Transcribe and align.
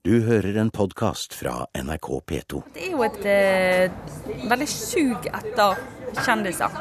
Du 0.00 0.14
hører 0.24 0.56
en 0.56 0.70
podkast 0.72 1.34
fra 1.36 1.66
NRK 1.76 2.06
P2. 2.24 2.60
Det 2.72 2.86
er 2.86 2.94
jo 2.94 3.02
et 3.04 3.26
eh, 3.28 4.46
veldig 4.48 4.68
sug 4.72 5.26
etter 5.28 5.82
kjendiser. 6.16 6.78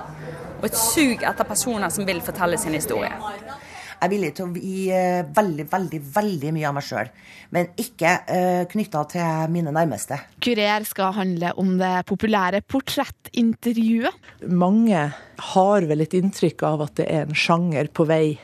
Og 0.61 0.63
et 0.69 0.77
sug 0.79 1.25
etter 1.27 1.49
personer 1.49 1.91
som 1.91 2.07
vil 2.07 2.21
fortelle 2.23 2.55
sin 2.61 2.77
historie. 2.77 3.11
Jeg 3.11 4.07
er 4.07 4.13
villig 4.13 4.29
til 4.37 4.47
å 4.47 4.55
gi 4.55 4.85
eh, 4.95 5.27
veldig, 5.35 5.65
veldig 5.67 5.99
veldig 6.15 6.53
mye 6.55 6.69
av 6.69 6.77
meg 6.77 6.87
sjøl, 6.87 7.11
men 7.51 7.67
ikke 7.83 8.13
eh, 8.31 8.63
knytta 8.71 9.03
til 9.11 9.51
mine 9.51 9.75
nærmeste. 9.75 10.21
Kurer 10.39 10.87
skal 10.87 11.11
handle 11.19 11.51
om 11.59 11.75
det 11.81 11.93
populære 12.07 12.63
portrettintervjuet. 12.71 14.31
Mange 14.47 15.09
har 15.51 15.91
vel 15.91 16.07
et 16.07 16.15
inntrykk 16.15 16.63
av 16.71 16.87
at 16.87 16.95
det 17.01 17.11
er 17.11 17.27
en 17.27 17.35
sjanger 17.35 17.91
på 17.91 18.07
vei 18.07 18.37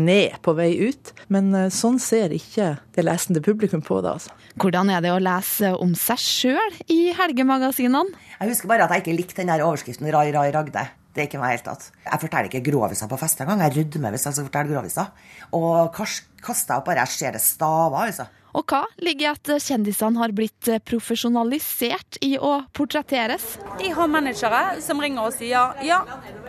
ned, 0.00 0.38
på 0.44 0.54
vei 0.58 0.72
ut. 0.88 1.12
Men 1.32 1.52
eh, 1.56 1.70
sånn 1.74 2.00
ser 2.02 2.34
ikke 2.34 2.74
det 2.96 3.04
lesende 3.06 3.42
publikum 3.44 3.84
på 3.84 4.00
det. 4.04 4.16
altså. 4.18 4.36
Hvordan 4.60 4.90
er 4.92 5.04
det 5.04 5.12
å 5.14 5.20
lese 5.22 5.74
om 5.78 5.92
seg 5.98 6.22
sjøl 6.22 6.80
i 6.90 7.12
helgemagasinene? 7.16 8.16
Jeg 8.40 8.54
husker 8.54 8.70
bare 8.70 8.88
at 8.88 8.96
jeg 8.96 9.04
ikke 9.04 9.18
likte 9.18 9.42
den 9.42 9.52
der 9.52 9.64
overskriften 9.66 10.08
'Rai, 10.10 10.30
rai, 10.34 10.48
ragde'. 10.54 10.88
Det 11.10 11.24
er 11.24 11.26
ikke 11.26 11.40
meg 11.42 11.56
helt 11.56 11.64
tatt. 11.66 11.88
Jeg 12.04 12.22
forteller 12.22 12.46
ikke 12.46 12.66
groviser 12.70 13.08
på 13.10 13.18
fest 13.18 13.40
engang. 13.42 13.62
Jeg 13.66 13.76
rydder 13.76 14.12
hvis 14.14 14.26
jeg 14.28 14.36
skal 14.36 14.46
fortelle 14.46 14.70
groviser. 14.70 15.08
Og 15.58 15.96
kaster 15.96 16.76
opp 16.76 16.86
bare 16.86 17.02
jeg 17.02 17.16
ser 17.16 17.34
det 17.34 17.42
staver, 17.42 18.06
altså. 18.06 18.28
Og 18.56 18.64
hva 18.66 18.82
ligger 19.02 19.26
i 19.26 19.30
at 19.30 19.50
kjendisene 19.62 20.20
har 20.20 20.34
blitt 20.34 20.70
profesjonalisert 20.88 22.18
i 22.26 22.34
å 22.38 22.56
portretteres? 22.76 23.56
De 23.78 23.92
har 23.94 24.10
managere 24.10 24.80
som 24.84 25.00
ringer 25.02 25.28
og 25.28 25.36
sier 25.36 25.84
ja, 25.86 26.00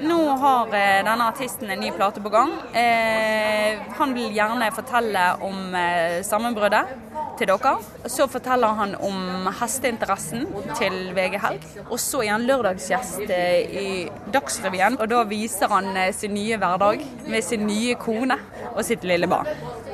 nå 0.01 0.19
har 0.41 0.73
eh, 0.77 1.03
denne 1.05 1.29
artisten 1.29 1.69
en 1.69 1.81
ny 1.81 1.91
plate 1.95 2.23
på 2.23 2.31
gang. 2.33 2.55
Eh, 2.77 3.79
han 3.99 4.17
vil 4.17 4.33
gjerne 4.35 4.71
fortelle 4.75 5.27
om 5.45 5.77
eh, 5.77 6.19
sammenbruddet 6.25 7.11
til 7.39 7.51
dere. 7.51 7.75
Så 8.09 8.27
forteller 8.31 8.75
han 8.77 8.95
om 9.01 9.49
hesteinteressen 9.59 10.45
til 10.77 10.97
VG 11.17 11.37
Helg. 11.43 11.69
Og 11.87 11.97
så 12.01 12.23
er 12.25 12.35
han 12.35 12.47
lørdagsgjest 12.49 13.23
eh, 13.29 13.77
i 13.81 13.87
Dagsrevyen, 14.33 14.99
og 15.01 15.09
da 15.11 15.23
viser 15.29 15.71
han 15.71 15.93
eh, 15.95 16.13
sin 16.15 16.35
nye 16.37 16.59
hverdag 16.61 17.05
med 17.29 17.45
sin 17.45 17.65
nye 17.69 17.97
kone 18.01 18.37
og 18.73 18.83
sitt 18.87 19.05
lille 19.07 19.29
barn. 19.31 19.49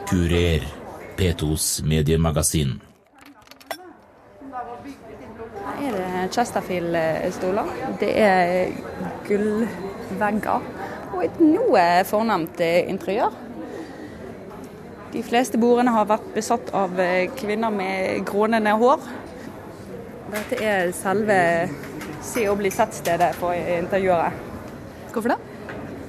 Kurer. 0.08 0.77
P2s 1.18 1.82
mediemagasin. 1.88 2.78
Her 5.78 5.94
er 5.94 5.98
det 5.98 6.34
Chesterfield-stoler. 6.34 7.74
Det 8.00 8.12
er 8.22 8.72
gullvegger 9.28 10.70
og 11.14 11.24
et 11.26 11.42
noe 11.42 11.84
fornemt 12.06 12.62
interiør. 12.62 13.36
De 15.14 15.24
fleste 15.26 15.58
bordene 15.58 15.94
har 15.96 16.09
vært 16.09 16.32
besatt 16.36 16.70
av 16.78 16.98
kvinner 17.40 17.74
med 17.74 18.26
grånende 18.28 18.76
hår. 18.78 19.06
Dette 20.34 20.59
er 20.62 20.92
selve 20.96 21.38
se 22.28 22.44
og 22.52 22.59
bli 22.59 22.72
sett-stedet 22.74 23.38
på 23.40 23.54
intervjuere. 23.56 24.31
Hvorfor 25.14 25.34
det? 25.34 25.56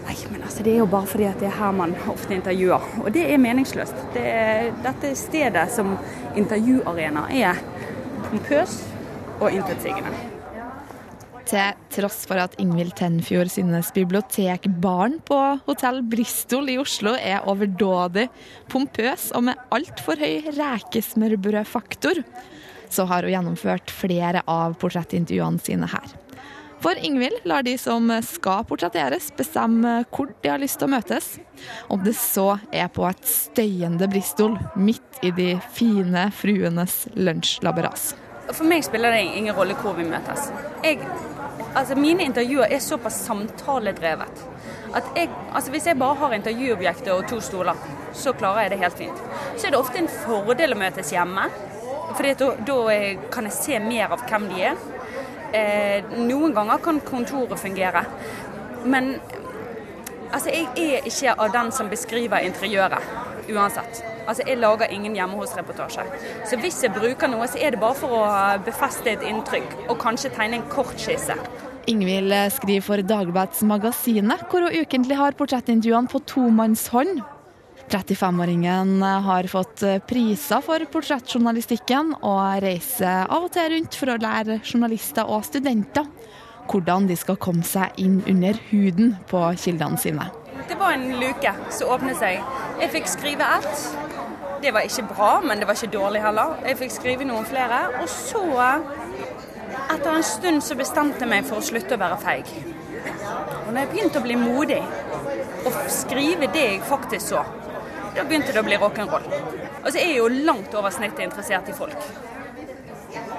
Nei, 0.08 0.16
men 0.32 0.40
altså, 0.42 0.64
Det 0.64 0.72
er 0.72 0.80
jo 0.80 0.88
bare 0.88 1.06
fordi 1.06 1.26
at 1.28 1.40
det 1.40 1.50
er 1.50 1.58
her 1.58 1.74
man 1.76 1.92
ofte 2.08 2.32
intervjuer. 2.32 2.84
Og 3.04 3.12
det 3.12 3.26
er 3.28 3.40
meningsløst. 3.42 3.98
Det 4.14 4.24
dette 4.84 5.12
stedet 5.18 5.66
som 5.74 5.92
intervjuarena 6.38 7.26
er 7.36 7.60
pompøs 8.30 8.80
og 9.38 9.52
intetsigende. 9.52 10.14
Til 11.48 11.76
tross 11.92 12.26
for 12.28 12.40
at 12.40 12.56
Ingvild 12.60 12.92
Tenfjord 12.98 13.48
Synnes 13.52 13.88
bibliotekbaren 13.96 15.16
på 15.24 15.38
hotell 15.64 16.02
Bristol 16.04 16.68
i 16.68 16.76
Oslo 16.80 17.14
er 17.16 17.46
overdådig, 17.48 18.26
pompøs 18.68 19.30
og 19.36 19.46
med 19.48 19.62
altfor 19.72 20.20
høy 20.20 20.50
rekesmørbrødfaktor, 20.58 22.20
så 22.92 23.08
har 23.08 23.24
hun 23.24 23.32
gjennomført 23.32 23.92
flere 23.92 24.44
av 24.44 24.76
portrettintervjuene 24.80 25.64
sine 25.64 25.88
her. 25.88 26.12
For 26.78 26.94
Ingvild 27.02 27.40
lar 27.42 27.62
de 27.66 27.74
som 27.78 28.06
skal 28.22 28.62
portretteres, 28.68 29.32
bestemme 29.36 30.04
hvor 30.14 30.30
de 30.42 30.50
har 30.52 30.60
lyst 30.62 30.78
til 30.78 30.86
å 30.86 30.92
møtes. 30.92 31.32
Om 31.90 32.04
det 32.06 32.14
så 32.14 32.52
er 32.70 32.86
på 32.94 33.02
et 33.08 33.24
støyende 33.26 34.06
Bristol, 34.10 34.54
midt 34.78 35.18
i 35.26 35.32
de 35.34 35.48
fine 35.74 36.28
fruenes 36.38 37.00
lunsjlabberas. 37.18 38.12
For 38.52 38.64
meg 38.68 38.86
spiller 38.86 39.12
det 39.12 39.24
ingen 39.26 39.56
rolle 39.58 39.74
hvor 39.82 39.98
vi 39.98 40.06
møtes. 40.06 40.52
Jeg, 40.86 41.02
altså 41.74 41.98
mine 41.98 42.24
intervjuer 42.30 42.70
er 42.70 42.84
såpass 42.84 43.24
samtaledrevet 43.26 44.46
at 44.96 45.10
jeg, 45.16 45.28
altså 45.52 45.72
hvis 45.74 45.86
jeg 45.86 45.98
bare 46.00 46.16
har 46.16 46.32
intervjuobjektet 46.38 47.10
og 47.12 47.26
to 47.28 47.40
stoler, 47.44 47.76
så 48.16 48.32
klarer 48.32 48.64
jeg 48.64 48.72
det 48.72 48.78
helt 48.80 48.96
fint. 48.96 49.24
Så 49.56 49.66
er 49.66 49.74
det 49.74 49.80
ofte 49.80 50.00
en 50.00 50.08
fordel 50.08 50.72
å 50.72 50.78
møtes 50.80 51.12
hjemme, 51.12 51.48
for 52.14 52.24
da, 52.24 52.52
da 52.70 52.78
kan 53.34 53.48
jeg 53.50 53.56
se 53.58 53.82
mer 53.84 54.14
av 54.16 54.24
hvem 54.30 54.48
de 54.54 54.62
er. 54.70 54.80
Eh, 55.54 56.04
noen 56.18 56.52
ganger 56.54 56.80
kan 56.84 57.00
kontoret 57.00 57.58
fungere. 57.60 58.04
Men 58.84 59.14
altså, 60.32 60.50
jeg 60.52 60.68
er 60.76 61.08
ikke 61.08 61.34
av 61.38 61.52
den 61.54 61.72
som 61.72 61.88
beskriver 61.88 62.44
interiøret 62.44 63.48
uansett. 63.48 64.02
Altså, 64.28 64.42
Jeg 64.46 64.58
lager 64.58 64.92
ingen 64.92 65.14
hjemme 65.16 65.40
hos-reportasje. 65.40 66.04
Så 66.44 66.58
hvis 66.60 66.82
jeg 66.84 66.92
bruker 66.92 67.30
noe, 67.32 67.48
så 67.48 67.58
er 67.60 67.70
det 67.70 67.80
bare 67.80 67.96
for 67.96 68.12
å 68.18 68.26
befeste 68.64 69.14
et 69.14 69.24
inntrykk, 69.24 69.88
og 69.88 69.96
kanskje 69.98 70.34
tegne 70.36 70.60
en 70.60 70.68
kort 70.68 71.00
skisse. 71.00 71.36
Ingvild 71.88 72.34
skriver 72.52 72.84
for 72.84 73.00
Dagbladets 73.00 73.62
Magasinet, 73.64 74.44
hvor 74.50 74.66
hun 74.66 74.76
ukentlig 74.84 75.16
har 75.16 75.32
portrettintervjuene 75.38 76.12
på 76.12 76.20
tomannshånd. 76.28 77.22
35-åringen 77.88 79.02
har 79.02 79.48
fått 79.50 79.82
priser 80.08 80.60
for 80.64 80.84
portrettjournalistikken, 80.92 82.14
og 82.20 82.62
reiser 82.64 83.24
av 83.24 83.46
og 83.46 83.52
til 83.54 83.72
rundt 83.74 83.96
for 83.96 84.12
å 84.12 84.18
lære 84.20 84.60
journalister 84.62 85.28
og 85.28 85.46
studenter 85.48 86.06
hvordan 86.68 87.08
de 87.08 87.16
skal 87.16 87.38
komme 87.40 87.64
seg 87.64 87.96
inn 88.02 88.20
under 88.28 88.58
huden 88.68 89.14
på 89.30 89.40
kildene 89.60 89.98
sine. 90.00 90.28
Det 90.68 90.76
var 90.76 90.96
en 90.96 91.06
luke 91.20 91.52
som 91.72 91.94
åpnet 91.94 92.18
seg. 92.20 92.42
Jeg 92.82 92.92
fikk 92.92 93.08
skrive 93.08 93.46
ett. 93.58 93.84
Det 94.62 94.72
var 94.74 94.84
ikke 94.84 95.06
bra, 95.08 95.30
men 95.44 95.60
det 95.60 95.68
var 95.68 95.78
ikke 95.78 95.94
dårlig 95.94 96.20
heller. 96.24 96.58
Jeg 96.66 96.80
fikk 96.82 96.92
skrive 96.92 97.28
noen 97.28 97.46
flere. 97.48 97.78
Og 98.02 98.08
så, 98.10 98.42
etter 99.94 100.10
en 100.12 100.26
stund, 100.26 100.64
så 100.66 100.76
bestemte 100.76 101.24
jeg 101.24 101.30
meg 101.30 101.46
for 101.48 101.62
å 101.62 101.64
slutte 101.64 101.96
å 101.96 102.02
være 102.02 102.18
feig. 102.20 102.52
Og 103.64 103.70
når 103.70 103.80
jeg 103.84 103.90
begynte 103.94 104.20
å 104.20 104.26
bli 104.26 104.36
modig 104.40 104.82
og 105.68 105.78
skrive 105.92 106.50
det 106.52 106.64
jeg 106.64 106.84
faktisk 106.88 107.30
så, 107.30 107.44
da 108.18 108.26
begynte 108.26 108.52
det 108.52 108.62
å 108.62 108.66
bli 108.66 108.78
rock'n'roll. 108.80 109.26
Og 109.84 109.88
så 109.92 110.00
er 110.00 110.08
jeg 110.10 110.18
jo 110.18 110.28
langt 110.48 110.74
over 110.74 110.90
snittet 110.94 111.28
interessert 111.28 111.68
i 111.70 111.76
folk. 111.76 111.98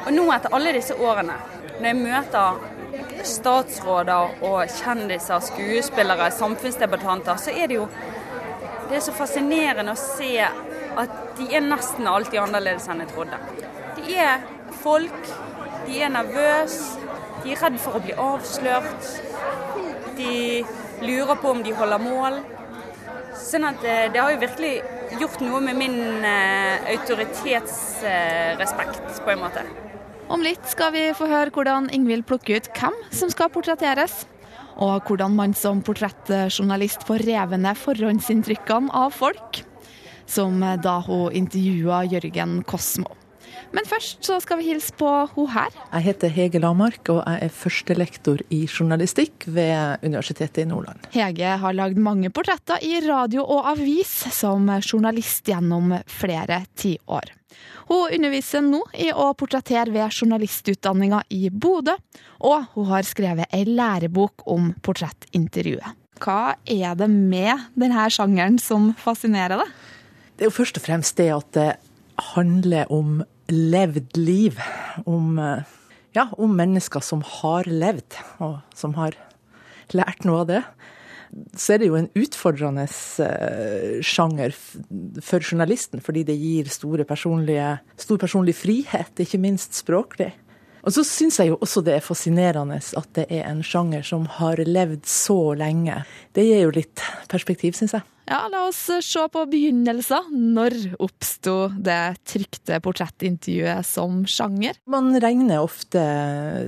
Og 0.06 0.12
nå 0.16 0.24
etter 0.32 0.56
alle 0.56 0.72
disse 0.78 0.96
årene, 0.96 1.36
når 1.80 1.88
jeg 1.90 1.98
møter 2.00 3.26
statsråder 3.28 4.46
og 4.48 4.72
kjendiser, 4.72 5.44
skuespillere, 5.44 6.30
samfunnsdebattanter, 6.32 7.42
så 7.44 7.52
er 7.52 7.68
det 7.68 7.80
jo 7.82 7.90
det 8.90 8.98
er 8.98 9.04
så 9.06 9.14
fascinerende 9.14 9.94
å 9.94 10.00
se 10.00 10.32
at 10.40 11.18
de 11.38 11.46
er 11.54 11.62
nesten 11.62 12.08
alltid 12.10 12.40
annerledes 12.42 12.88
enn 12.90 13.04
jeg 13.04 13.12
trodde. 13.12 13.38
De 14.00 14.16
er 14.18 14.48
folk, 14.82 15.30
de 15.86 16.00
er 16.02 16.14
nervøse, 16.16 17.04
de 17.44 17.54
er 17.54 17.62
redd 17.62 17.78
for 17.84 18.00
å 18.00 18.02
bli 18.04 18.16
avslørt. 18.16 19.12
De 20.18 20.34
lurer 21.06 21.38
på 21.44 21.54
om 21.54 21.62
de 21.64 21.76
holder 21.76 22.02
mål. 22.04 22.40
Sånn 23.40 23.64
at 23.70 23.82
det 23.82 24.20
har 24.20 24.32
jo 24.34 24.40
virkelig 24.42 24.82
gjort 25.20 25.40
noe 25.42 25.62
med 25.64 25.76
min 25.80 26.26
autoritetsrespekt, 26.94 29.24
på 29.24 29.30
en 29.34 29.42
måte. 29.42 29.62
Om 30.30 30.42
litt 30.46 30.66
skal 30.70 30.94
vi 30.94 31.14
få 31.18 31.26
høre 31.32 31.52
hvordan 31.56 31.90
Ingvild 31.96 32.26
plukker 32.30 32.56
ut 32.60 32.68
hvem 32.78 32.96
som 33.16 33.30
skal 33.34 33.50
portretteres, 33.54 34.14
og 34.80 35.04
hvordan 35.10 35.32
man 35.36 35.54
som 35.58 35.82
portrettjournalist 35.84 37.04
får 37.08 37.20
revende 37.28 37.74
forhåndsinntrykkene 37.76 38.94
av 38.96 39.12
folk, 39.18 39.64
som 40.30 40.62
da 40.62 41.00
hun 41.08 41.34
intervjua 41.36 42.04
Jørgen 42.12 42.64
Kosmo. 42.70 43.19
Men 43.75 43.88
først 43.88 44.24
så 44.25 44.39
skal 44.44 44.60
vi 44.62 44.69
hilse 44.72 44.94
på 44.98 45.10
hun 45.36 45.50
her. 45.54 45.74
Jeg 45.94 46.06
heter 46.07 46.34
Hege 46.34 46.62
Lamark, 46.62 47.01
og 47.13 47.22
jeg 47.22 47.45
er 47.45 47.54
førstelektor 47.54 48.44
i 48.54 48.63
journalistikk 48.66 49.48
ved 49.48 50.06
Universitetet 50.06 50.63
i 50.63 50.69
Nordland. 50.69 51.10
Hege 51.13 51.57
har 51.63 51.78
lagd 51.78 52.00
mange 52.01 52.31
portretter 52.34 52.81
i 52.86 53.00
radio 53.06 53.45
og 53.45 53.68
avis 53.74 54.12
som 54.36 54.69
journalist 54.80 55.50
gjennom 55.50 55.94
flere 56.10 56.63
tiår. 56.80 57.36
Hun 57.89 58.13
underviser 58.13 58.62
nå 58.62 58.84
i 59.01 59.10
å 59.10 59.31
portrettere 59.38 59.89
ved 59.94 60.13
journalistutdanninga 60.13 61.24
i 61.34 61.50
Bodø, 61.50 61.95
og 62.45 62.69
hun 62.75 62.89
har 62.92 63.07
skrevet 63.07 63.50
ei 63.56 63.66
lærebok 63.66 64.45
om 64.50 64.72
portrettintervjuet. 64.86 65.98
Hva 66.19 66.56
er 66.68 66.98
det 67.00 67.07
med 67.10 67.69
denne 67.80 68.06
sjangeren 68.12 68.60
som 68.62 68.92
fascinerer 69.00 69.63
deg? 69.63 69.74
Det 70.36 70.45
er 70.45 70.51
jo 70.51 70.56
først 70.56 70.80
og 70.80 70.86
fremst 70.86 71.18
det 71.19 71.30
at 71.34 71.51
det 71.56 71.69
handler 72.36 72.92
om 72.94 73.22
levd 73.50 74.18
liv. 74.18 74.60
Om, 75.06 75.40
ja, 76.18 76.28
om 76.38 76.56
mennesker 76.57 77.04
som 77.06 77.24
har 77.25 77.69
levd, 77.69 78.18
og 78.44 78.60
som 78.75 78.96
har 79.00 79.18
lært 79.96 80.25
noe 80.28 80.44
av 80.44 80.50
det. 80.50 80.63
så 81.54 81.75
er 81.75 81.81
det 81.81 81.90
jo 81.92 81.98
en 82.00 82.10
utfordrende 82.18 82.88
eh, 83.22 84.00
sjanger 84.01 84.54
for 85.22 85.46
journalisten, 85.46 86.01
fordi 86.01 86.24
det 86.25 86.38
gir 86.40 86.69
stor 86.74 87.04
personlig 87.06 88.56
frihet, 88.57 89.13
ikke 89.19 89.42
minst 89.42 89.78
språklig. 89.78 90.31
Og 90.80 90.96
så 90.96 91.04
syns 91.04 91.40
jeg 91.40 91.51
jo 91.51 91.60
også 91.60 91.84
det 91.86 91.98
er 91.98 92.06
fascinerende 92.06 92.80
at 92.80 93.10
det 93.18 93.28
er 93.30 93.44
en 93.50 93.62
sjanger 93.66 94.06
som 94.06 94.25
har 94.40 94.62
levd 94.63 95.04
så 95.10 95.54
lenge. 95.60 96.01
Det 96.34 96.46
gir 96.48 96.63
jo 96.63 96.75
litt 96.80 97.04
perspektiv, 97.31 97.75
syns 97.78 97.98
jeg. 97.98 98.06
Ja, 98.30 98.44
la 98.52 98.68
oss 98.68 98.78
se 99.02 99.22
på 99.34 99.42
begynnelser. 99.50 100.28
Når 100.30 100.76
oppsto 101.02 101.56
det 101.81 102.20
trykte 102.30 102.78
portrettintervjuet 102.86 103.88
som 103.90 104.22
sjanger? 104.30 104.78
Man 104.86 105.16
regner 105.18 105.64
ofte 105.64 106.04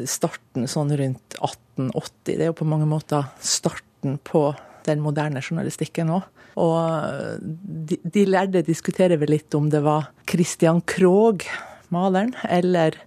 starten 0.10 0.66
sånn 0.66 0.96
rundt 0.98 1.38
1880. 1.38 2.34
Det 2.34 2.40
er 2.40 2.50
jo 2.50 2.58
på 2.58 2.66
mange 2.66 2.90
måter 2.90 3.30
starten 3.46 4.18
på 4.26 4.48
den 4.90 5.06
moderne 5.06 5.46
journalistikken 5.46 6.10
òg. 6.18 6.26
Og 6.58 7.46
de, 7.46 8.02
de, 8.02 8.26
lærde 8.26 8.66
diskuterer 8.66 9.22
vel 9.22 9.36
litt 9.38 9.54
om 9.54 9.70
det 9.70 9.86
var 9.86 10.10
Christian 10.28 10.82
Krogh, 10.82 11.46
maleren, 11.94 12.34
eller 12.50 12.98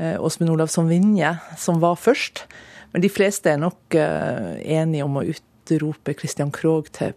eh, 0.00 0.16
Åsmund 0.16 0.56
Olavsson 0.56 0.88
Vinje 0.88 1.36
som 1.60 1.84
var 1.84 2.00
først. 2.00 2.46
Men 2.94 3.04
de 3.04 3.12
fleste 3.12 3.52
er 3.52 3.60
nok 3.60 3.92
eh, 3.92 4.56
enige 4.80 5.04
om 5.04 5.20
å 5.20 5.28
utrope 5.28 6.16
Christian 6.16 6.48
Krogh 6.48 6.88
til 6.96 7.12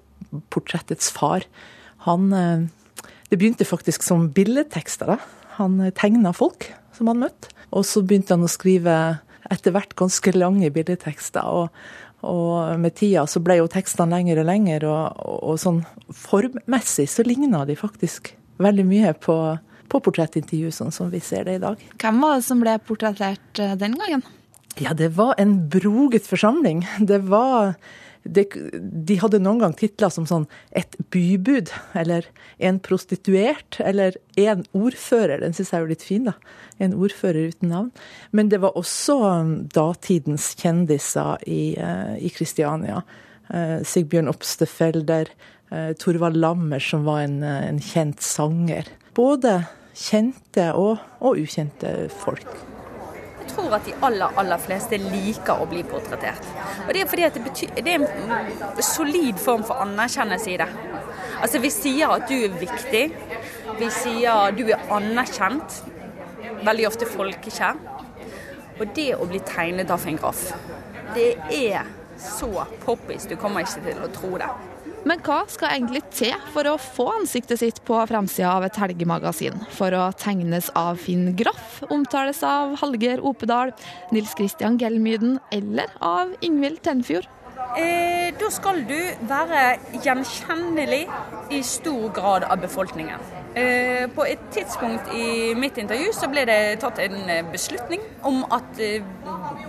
portrettets 0.53 1.11
far. 1.13 1.45
Han 2.07 2.31
eh, 2.33 2.69
Det 3.29 3.39
begynte 3.39 3.65
faktisk 3.65 4.03
som 4.03 4.29
billedtekster. 4.29 5.15
da. 5.15 5.17
Han 5.57 5.91
tegna 5.95 6.33
folk 6.33 6.71
som 6.93 7.07
han 7.07 7.21
møtte. 7.23 7.49
Og 7.73 7.85
så 7.85 8.03
begynte 8.05 8.35
han 8.35 8.45
å 8.45 8.51
skrive 8.51 9.19
etter 9.51 9.73
hvert 9.73 9.95
ganske 9.95 10.31
lange 10.35 10.69
billedtekster. 10.71 11.43
og 11.43 11.69
og 12.23 12.79
med 12.79 12.95
tida 12.95 13.25
så 13.27 13.41
ble 13.43 13.57
jo 13.59 13.67
tekstene 13.71 14.15
lengre 14.15 14.43
og 14.43 14.47
lengre, 14.47 14.87
og, 14.87 15.17
og, 15.19 15.39
og 15.43 15.57
sånn 15.59 15.81
formmessig 16.15 17.09
så 17.11 17.25
ligna 17.27 17.65
de 17.67 17.75
faktisk 17.75 18.31
veldig 18.63 18.85
mye 18.87 19.11
på, 19.19 19.35
på 19.91 20.01
portrettintervju, 20.05 20.71
sånn 20.71 20.93
som 20.95 21.11
vi 21.11 21.19
ser 21.23 21.49
det 21.49 21.57
i 21.57 21.63
dag. 21.63 21.81
Hvem 21.99 22.23
var 22.23 22.39
det 22.39 22.47
som 22.47 22.63
ble 22.63 22.77
portrettert 22.87 23.59
eh, 23.59 23.75
den 23.79 23.97
gangen? 23.99 24.23
Ja, 24.79 24.95
det 24.97 25.11
var 25.17 25.35
en 25.37 25.57
broget 25.69 26.25
forsamling. 26.25 26.85
Det 27.11 27.19
var 27.27 27.75
det, 28.23 28.45
de 28.79 29.17
hadde 29.19 29.41
noen 29.43 29.59
gang 29.59 29.73
titler 29.77 30.11
som 30.13 30.25
sånn 30.27 30.45
et 30.77 30.95
bybud, 31.13 31.71
eller 31.99 32.27
en 32.63 32.79
prostituert, 32.83 33.79
eller 33.83 34.15
en 34.39 34.63
ordfører. 34.77 35.43
Den 35.43 35.55
syns 35.55 35.73
jeg 35.73 35.79
er 35.79 35.85
jo 35.85 35.91
litt 35.91 36.05
fin, 36.07 36.29
da. 36.29 36.35
En 36.83 36.95
ordfører 36.95 37.51
uten 37.53 37.73
navn. 37.73 37.91
Men 38.31 38.51
det 38.53 38.61
var 38.63 38.79
også 38.79 39.19
um, 39.27 39.53
datidens 39.75 40.53
kjendiser 40.59 41.43
i, 41.47 41.75
uh, 41.75 42.15
i 42.15 42.31
Kristiania. 42.33 43.03
Uh, 43.51 43.79
Sigbjørn 43.87 44.31
Obstefelder, 44.31 45.31
uh, 45.73 45.91
Torvald 45.99 46.39
Lammer, 46.39 46.83
som 46.83 47.07
var 47.07 47.25
en, 47.27 47.41
en 47.43 47.81
kjent 47.83 48.23
sanger. 48.23 48.87
Både 49.17 49.59
kjente 49.93 50.71
og, 50.79 51.03
og 51.21 51.43
ukjente 51.43 52.07
folk 52.23 52.72
tror 53.53 53.77
at 53.77 53.85
de 53.87 53.93
aller, 54.05 54.35
aller 54.39 54.61
fleste 54.61 54.99
liker 55.01 55.61
å 55.61 55.67
bli 55.69 55.83
portrettert. 55.87 56.45
Og 56.87 56.93
Det 56.93 57.01
er 57.03 57.09
fordi 57.09 57.29
det, 57.35 57.43
betyr, 57.47 57.73
det, 57.77 57.93
er 57.93 58.03
en 58.03 58.83
solid 58.83 59.39
form 59.41 59.63
for 59.67 59.81
anerkjennelse 59.85 60.51
i 60.51 60.59
det. 60.61 60.69
Altså 61.41 61.59
Vi 61.63 61.71
sier 61.73 62.13
at 62.17 62.27
du 62.29 62.35
er 62.35 62.59
viktig. 62.59 63.05
Vi 63.79 63.89
sier 63.93 64.53
du 64.57 64.65
er 64.67 64.85
anerkjent. 64.93 65.81
Veldig 66.63 66.87
ofte 66.87 67.09
folkekjær. 67.09 67.81
Og 68.79 68.87
det 68.95 69.11
å 69.15 69.25
bli 69.29 69.41
tegnet 69.45 69.91
av 69.93 70.05
en 70.09 70.17
graf, 70.17 70.47
det 71.13 71.33
er 71.53 71.89
så 72.17 72.65
poppis. 72.85 73.27
Du 73.29 73.35
kommer 73.37 73.65
ikke 73.65 73.83
til 73.85 74.01
å 74.01 74.09
tro 74.13 74.37
det. 74.41 74.49
Men 75.03 75.19
hva 75.19 75.41
skal 75.51 75.73
egentlig 75.75 75.99
til 76.15 76.31
for 76.53 76.67
å 76.69 76.77
få 76.79 77.09
ansiktet 77.17 77.59
sitt 77.59 77.81
på 77.83 77.97
framsida 78.07 78.53
av 78.53 78.63
et 78.63 78.77
helgemagasin? 78.79 79.57
For 79.75 79.91
å 79.97 80.05
tegnes 80.15 80.69
av 80.79 81.01
Finn 81.03 81.33
Graff, 81.35 81.81
omtales 81.91 82.39
av 82.47 82.77
Hallgeir 82.79 83.19
Opedal, 83.19 83.73
Nils 84.15 84.31
Christian 84.37 84.79
Gelmyden 84.79 85.41
eller 85.51 85.91
av 85.99 86.31
Ingvild 86.39 86.79
Tenfjord? 86.87 87.27
Eh, 87.75 88.31
da 88.39 88.49
skal 88.53 88.83
du 88.87 88.97
være 89.27 89.63
gjenkjennelig 90.05 91.03
i 91.51 91.59
stor 91.67 92.07
grad 92.15 92.47
av 92.47 92.61
befolkningen. 92.63 93.19
Eh, 93.59 94.07
på 94.09 94.25
et 94.25 94.47
tidspunkt 94.55 95.11
i 95.13 95.53
mitt 95.57 95.77
intervju 95.77 96.13
så 96.15 96.29
ble 96.31 96.45
det 96.49 96.59
tatt 96.81 97.03
en 97.03 97.19
eh, 97.29 97.43
beslutning 97.53 98.01
om 98.25 98.39
at 98.55 98.79
eh, 98.81 99.03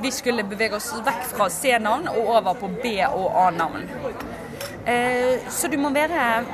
vi 0.00 0.14
skulle 0.14 0.46
bevege 0.48 0.78
oss 0.78 0.92
vekk 1.04 1.26
fra 1.34 1.50
C-navn 1.52 2.08
og 2.14 2.32
over 2.38 2.56
på 2.62 2.70
B- 2.78 2.96
og 3.10 3.26
A-navn. 3.48 3.84
Eh, 4.86 5.50
så 5.50 5.69
du 5.69 5.78
må 5.81 5.90
være 5.94 6.44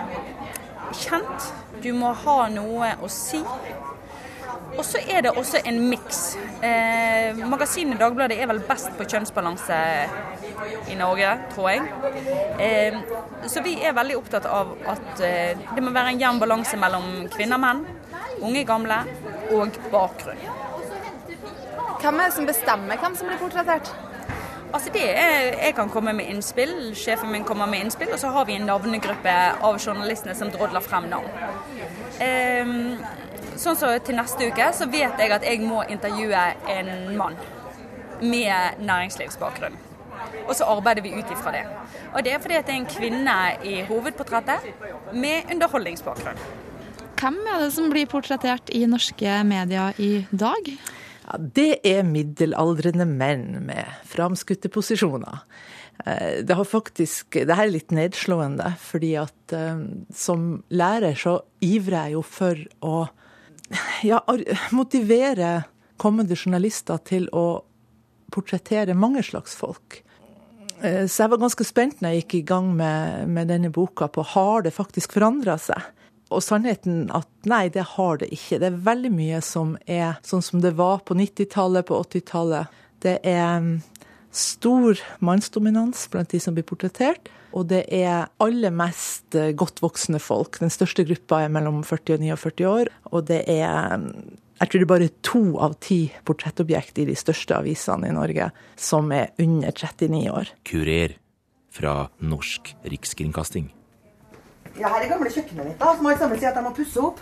kjent. 0.95 1.53
Du 1.83 1.93
må 1.97 2.13
ha 2.25 2.37
noe 2.53 2.95
å 3.01 3.09
si. 3.11 3.41
Og 4.77 4.85
så 4.87 5.01
er 5.03 5.25
det 5.25 5.33
også 5.37 5.61
en 5.67 5.81
miks. 5.91 6.21
Eh, 6.63 7.37
magasinet 7.49 7.99
Dagbladet 8.01 8.39
er 8.39 8.49
vel 8.51 8.61
best 8.69 8.93
på 8.99 9.07
kjønnsbalanse 9.09 9.79
i 10.93 10.99
Norge, 10.99 11.33
tror 11.55 11.71
jeg. 11.73 11.83
Eh, 12.63 12.99
så 13.51 13.65
vi 13.67 13.77
er 13.83 13.97
veldig 13.97 14.19
opptatt 14.21 14.47
av 14.47 14.77
at 14.95 15.25
eh, 15.27 15.59
det 15.75 15.85
må 15.85 15.95
være 15.95 16.15
en 16.15 16.23
jevn 16.23 16.43
balanse 16.43 16.79
mellom 16.81 17.11
kvinner 17.35 17.59
og 17.59 17.65
menn, 17.65 17.83
unge, 18.41 18.65
gamle 18.69 19.03
og 19.57 19.81
bakgrunn. 19.93 20.47
Hvem 22.01 22.21
er 22.21 22.31
det 22.31 22.37
som 22.39 22.47
bestemmer 22.49 23.01
hvem 23.01 23.19
som 23.19 23.29
blir 23.29 23.43
portrettert? 23.43 23.91
Altså 24.73 24.91
det 24.95 25.07
er, 25.19 25.57
Jeg 25.67 25.75
kan 25.75 25.91
komme 25.91 26.13
med 26.13 26.29
innspill, 26.31 26.95
sjefen 26.95 27.33
min 27.33 27.45
kommer 27.45 27.67
med 27.67 27.85
innspill, 27.85 28.13
og 28.13 28.19
så 28.19 28.31
har 28.31 28.45
vi 28.47 28.55
en 28.55 28.69
navnegruppe 28.69 29.37
av 29.67 29.79
journalistene 29.79 30.35
som 30.39 30.51
drodler 30.51 30.81
frem 30.85 31.09
navn. 31.11 31.31
Um, 32.21 32.99
sånn 33.59 33.79
så 33.79 33.93
Til 34.05 34.19
neste 34.19 34.51
uke 34.51 34.71
så 34.77 34.87
vet 34.91 35.19
jeg 35.19 35.35
at 35.35 35.47
jeg 35.47 35.63
må 35.65 35.83
intervjue 35.89 36.45
en 36.77 36.91
mann 37.19 37.39
med 38.21 38.83
næringslivsbakgrunn. 38.85 39.79
Og 40.47 40.55
så 40.57 40.67
arbeider 40.69 41.03
vi 41.03 41.15
ut 41.17 41.31
ifra 41.33 41.53
det. 41.55 41.65
Og 42.15 42.25
det 42.25 42.35
er 42.35 42.43
fordi 42.43 42.59
at 42.59 42.67
det 42.69 42.75
er 42.75 42.81
en 42.83 42.91
kvinne 42.91 43.37
i 43.65 43.81
hovedportrettet 43.89 44.67
med 45.13 45.51
underholdningsbakgrunn. 45.53 46.43
Hvem 47.21 47.37
er 47.53 47.65
det 47.65 47.73
som 47.75 47.91
blir 47.93 48.09
portrettert 48.09 48.71
i 48.73 48.87
norske 48.89 49.43
medier 49.45 49.97
i 50.01 50.27
dag? 50.31 50.71
Ja, 51.31 51.39
det 51.39 51.87
er 51.87 52.03
middelaldrende 52.03 53.07
menn 53.07 53.61
med 53.69 53.87
framskutte 54.11 54.67
posisjoner. 54.73 55.45
Eh, 56.05 56.43
det 56.43 56.57
har 56.59 56.67
faktisk, 56.67 57.39
det 57.47 57.55
her 57.55 57.69
er 57.69 57.75
litt 57.77 57.95
nedslående, 57.95 58.73
fordi 58.83 59.13
at 59.21 59.55
um, 59.55 59.85
som 60.11 60.65
lærer 60.75 61.15
så 61.15 61.37
ivrer 61.63 62.09
jeg 62.09 62.17
jo 62.17 62.25
for 62.27 62.65
å 62.83 62.97
ja, 64.03 64.19
motivere 64.75 65.53
kommende 66.03 66.35
journalister 66.35 66.99
til 67.07 67.29
å 67.31 67.63
portrettere 68.35 68.99
mange 68.99 69.23
slags 69.23 69.55
folk. 69.55 70.01
Eh, 70.83 71.07
så 71.07 71.29
jeg 71.29 71.35
var 71.37 71.45
ganske 71.45 71.69
spent 71.69 72.03
når 72.03 72.17
jeg 72.17 72.25
gikk 72.25 72.39
i 72.41 72.47
gang 72.51 72.75
med, 72.75 73.31
med 73.31 73.55
denne 73.55 73.71
boka 73.71 74.11
på 74.11 74.27
har 74.35 74.67
det 74.67 74.75
faktisk 74.75 75.15
forandra 75.15 75.61
seg. 75.63 75.95
Og 76.31 76.45
sannheten 76.47 77.09
at 77.15 77.29
nei, 77.51 77.65
det 77.75 77.85
har 77.97 78.21
det 78.21 78.31
ikke. 78.35 78.61
Det 78.63 78.69
er 78.71 78.83
veldig 78.87 79.11
mye 79.15 79.41
som 79.45 79.75
er 79.91 80.21
sånn 80.27 80.45
som 80.47 80.63
det 80.63 80.77
var 80.79 81.03
på 81.07 81.17
90-tallet, 81.19 81.89
på 81.89 81.99
80-tallet. 82.05 82.81
Det 83.03 83.17
er 83.27 83.59
mm, 83.65 83.73
stor 84.31 85.01
mannsdominans 85.25 86.07
blant 86.13 86.31
de 86.31 86.41
som 86.43 86.55
blir 86.55 86.67
portrettert. 86.69 87.33
Og 87.51 87.67
det 87.73 87.83
er 87.91 88.29
aller 88.39 88.71
mest 88.71 89.35
eh, 89.35 89.51
godt 89.59 89.83
voksne 89.83 90.21
folk. 90.23 90.61
Den 90.63 90.71
største 90.71 91.03
gruppa 91.09 91.43
er 91.45 91.51
mellom 91.51 91.83
40 91.83 92.21
og 92.21 92.29
49 92.29 92.71
år. 92.71 92.93
Og 93.11 93.27
det 93.27 93.43
er 93.51 93.99
mm, 93.99 94.13
jeg 94.61 94.69
tror 94.69 94.81
det 94.81 94.85
er 94.85 94.93
bare 94.93 95.13
to 95.25 95.43
av 95.65 95.75
ti 95.81 96.01
portrettobjekt 96.29 97.01
i 97.01 97.07
de 97.09 97.17
største 97.17 97.57
avisene 97.57 98.11
i 98.11 98.13
Norge 98.13 98.51
som 98.77 99.09
er 99.17 99.33
under 99.41 99.73
39 99.73 100.21
år. 100.29 100.53
Kurer 100.69 101.17
fra 101.73 101.95
Norsk 102.21 102.75
Rikskringkasting. 102.85 103.71
Ja, 104.79 104.91
her 104.93 105.05
er 105.05 105.11
gamle 105.11 105.33
kjøkkenet 105.33 105.67
mitt, 105.67 105.79
da, 105.81 105.95
som 105.97 106.07
alle 106.07 106.21
sammen 106.21 106.39
sier 106.39 106.53
at 106.53 106.59
jeg 106.61 106.67
må 106.67 106.75
pusse 106.77 107.03
opp. 107.03 107.19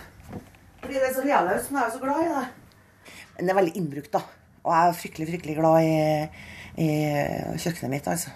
Fordi 0.79 0.95
det 0.95 1.07
er 1.07 1.15
så 1.15 1.23
realøst, 1.25 1.71
men 1.71 1.79
jeg 1.79 1.85
er 1.85 1.89
jo 1.89 1.95
så 1.97 2.03
glad 2.03 2.21
i 2.21 2.29
det. 2.35 3.15
Men 3.37 3.47
det 3.47 3.53
er 3.53 3.59
veldig 3.59 3.73
innbrukt, 3.79 4.11
da. 4.13 4.21
Og 4.59 4.69
jeg 4.75 4.91
er 4.91 4.99
fryktelig, 4.99 5.27
fryktelig 5.31 5.55
glad 5.57 5.87
i, 5.87 5.97
i 6.85 6.87
kjøkkenet 7.59 7.93
mitt, 7.95 8.07
altså. 8.11 8.35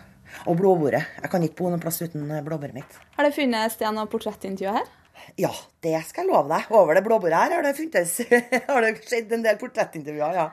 Og 0.49 0.57
blåbordet. 0.59 1.03
Jeg 1.21 1.31
kan 1.31 1.45
ikke 1.45 1.59
bo 1.61 1.69
noen 1.69 1.83
plass 1.83 2.01
uten 2.01 2.25
blåbordet 2.45 2.75
mitt. 2.75 2.99
Har 3.17 3.27
det 3.27 3.35
funnet 3.35 3.75
sted 3.75 3.93
noe 3.93 4.09
portrettintervju 4.11 4.73
her? 4.79 4.91
Ja, 5.39 5.51
det 5.85 5.93
skal 6.07 6.25
jeg 6.25 6.33
love 6.33 6.49
deg. 6.49 6.71
Over 6.73 6.97
det 6.97 7.05
blåbordet 7.05 7.37
her 7.37 7.55
har 7.57 7.65
det 7.65 7.75
funtes 7.77 8.17
har 8.71 8.85
det 8.85 8.95
skjedd 9.05 9.37
en 9.37 9.45
del 9.45 9.59
portrettintervjuer, 9.61 10.39
ja. 10.41 10.49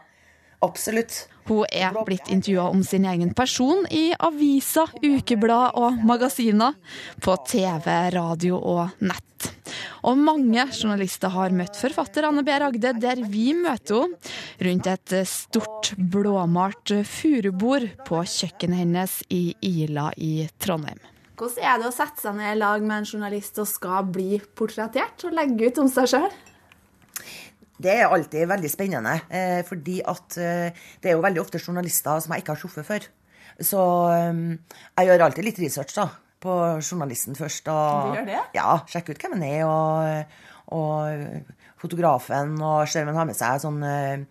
Absolutt. 0.65 1.27
Hun 1.49 1.65
er 1.73 1.97
blitt 2.07 2.29
intervjua 2.31 2.69
om 2.71 2.83
sin 2.87 3.07
egen 3.09 3.33
person 3.35 3.87
i 3.91 4.11
aviser, 4.15 4.93
ukeblad 5.03 5.75
og 5.81 5.99
magasiner, 6.07 6.77
på 7.19 7.35
TV, 7.49 7.89
radio 8.15 8.61
og 8.61 9.01
nett. 9.03 9.49
Og 10.07 10.19
mange 10.21 10.63
journalister 10.69 11.33
har 11.33 11.55
møtt 11.57 11.79
forfatter 11.81 12.29
Anne 12.29 12.45
B. 12.47 12.53
Ragde 12.61 12.93
der 13.01 13.23
vi 13.33 13.51
møter 13.57 14.05
henne, 14.05 14.35
rundt 14.61 14.89
et 14.91 15.15
stort 15.29 15.95
blåmalt 15.97 16.93
furubord 17.09 17.89
på 18.07 18.21
kjøkkenet 18.29 18.85
hennes 18.85 19.17
i 19.33 19.55
Ila 19.65 20.11
i 20.21 20.45
Trondheim. 20.61 21.01
Hvordan 21.41 21.65
er 21.65 21.81
det 21.81 21.89
å 21.89 21.95
sette 21.95 22.21
seg 22.21 22.37
ned 22.37 22.53
i 22.53 22.61
lag 22.61 22.85
med 22.85 22.99
en 23.01 23.09
journalist 23.09 23.59
og 23.63 23.69
skal 23.69 24.05
bli 24.13 24.43
portrettert 24.55 25.25
og 25.25 25.37
legge 25.39 25.71
ut 25.71 25.81
om 25.81 25.89
seg 25.89 26.13
sjøl? 26.13 26.31
Det 27.81 27.93
er 27.95 28.13
alltid 28.13 28.49
veldig 28.51 28.71
spennende, 28.71 29.15
eh, 29.33 29.61
fordi 29.67 30.01
at 30.05 30.37
eh, 30.41 30.83
det 31.01 31.11
er 31.11 31.17
jo 31.17 31.25
veldig 31.25 31.41
ofte 31.41 31.61
journalister 31.63 32.21
som 32.21 32.35
jeg 32.35 32.45
ikke 32.45 32.57
har 32.57 32.61
truffet 32.61 32.89
før. 32.89 33.07
Så 33.61 33.85
eh, 34.13 34.43
jeg 34.99 35.09
gjør 35.09 35.25
alltid 35.29 35.49
litt 35.49 35.63
research 35.63 35.97
da, 35.97 36.11
på 36.43 36.59
journalisten 36.83 37.39
først. 37.39 37.71
Og, 37.73 38.11
Du 38.11 38.21
gjør 38.21 38.29
det? 38.29 38.43
Ja, 38.59 38.77
sjekker 38.91 39.17
ut 39.17 39.25
hvem 39.25 39.39
han 39.39 39.47
er, 39.49 39.65
og, 39.65 40.37
og 40.77 41.81
fotografen, 41.81 42.59
og 42.61 42.85
ser 42.91 43.07
om 43.07 43.15
han 43.15 43.23
har 43.23 43.31
med 43.31 43.39
seg 43.39 43.65
sånn 43.65 43.81
en, 43.85 44.27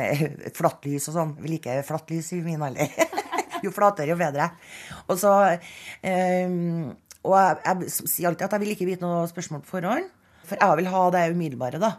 et 0.00 0.56
flatt 0.56 0.88
lys 0.88 1.10
og 1.10 1.18
sånn. 1.18 1.36
Vi 1.42 1.52
liker 1.56 1.84
flatt 1.86 2.10
lys 2.14 2.32
i 2.32 2.40
min 2.44 2.64
alder. 2.64 2.88
jo 3.64 3.72
flatere, 3.74 4.08
jo 4.12 4.18
bedre. 4.20 4.50
Og 5.06 5.20
så 5.20 5.34
eh, 6.00 6.48
Og 7.26 7.36
jeg, 7.36 7.60
jeg 7.66 7.92
sier 7.92 8.30
alltid 8.30 8.48
at 8.48 8.56
jeg 8.56 8.64
vil 8.64 8.74
ikke 8.76 8.88
vite 8.88 9.04
noe 9.04 9.28
spørsmål 9.30 9.64
på 9.64 9.76
forhånd, 9.76 10.12
for 10.46 10.60
jeg 10.62 10.80
vil 10.80 10.92
ha 10.92 11.06
det 11.12 11.28
umiddelbare, 11.34 11.82
da. 11.82 11.96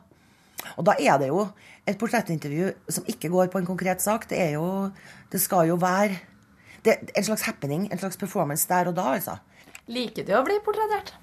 Og 0.77 0.87
da 0.87 0.95
er 0.99 1.19
det 1.21 1.29
jo 1.29 1.43
et 1.87 1.99
portrettintervju 1.99 2.71
som 2.91 3.05
ikke 3.09 3.29
går 3.33 3.51
på 3.53 3.61
en 3.61 3.69
konkret 3.69 4.01
sak. 4.03 4.27
Det 4.29 4.39
er 4.41 4.57
jo 4.57 4.91
Det 5.31 5.41
skal 5.41 5.67
jo 5.67 5.75
være 5.75 6.17
det, 6.85 7.11
en 7.17 7.23
slags 7.23 7.43
happening, 7.43 7.87
en 7.91 7.99
slags 7.99 8.17
performance 8.17 8.67
der 8.69 8.87
og 8.87 8.95
da, 8.95 9.13
altså. 9.17 9.37
Liker 9.91 10.23
du 10.23 10.33
å 10.37 10.43
bli 10.45 10.55
portrettert? 10.63 11.13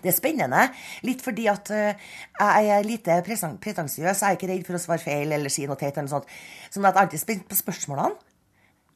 Det 0.00 0.08
er 0.12 0.16
spennende. 0.16 0.62
Litt 1.04 1.20
fordi 1.24 1.48
at 1.50 1.70
eh, 1.74 1.98
jeg 2.38 2.70
er 2.72 2.86
lite 2.86 3.18
pretensiøs. 3.26 4.22
Jeg 4.22 4.26
er 4.28 4.38
ikke 4.38 4.48
redd 4.48 4.64
for 4.68 4.78
å 4.78 4.82
svare 4.82 5.02
feil 5.02 5.34
eller 5.34 5.52
si 5.52 5.66
noe 5.66 5.76
teit. 5.76 5.96
eller 5.96 6.08
noe 6.08 6.14
sånt. 6.14 6.30
Sånn 6.70 6.86
at 6.86 6.94
jeg 6.94 7.00
er 7.00 7.08
alltid 7.08 7.24
spent 7.24 7.48
på 7.50 7.58
spørsmålene. 7.58 8.16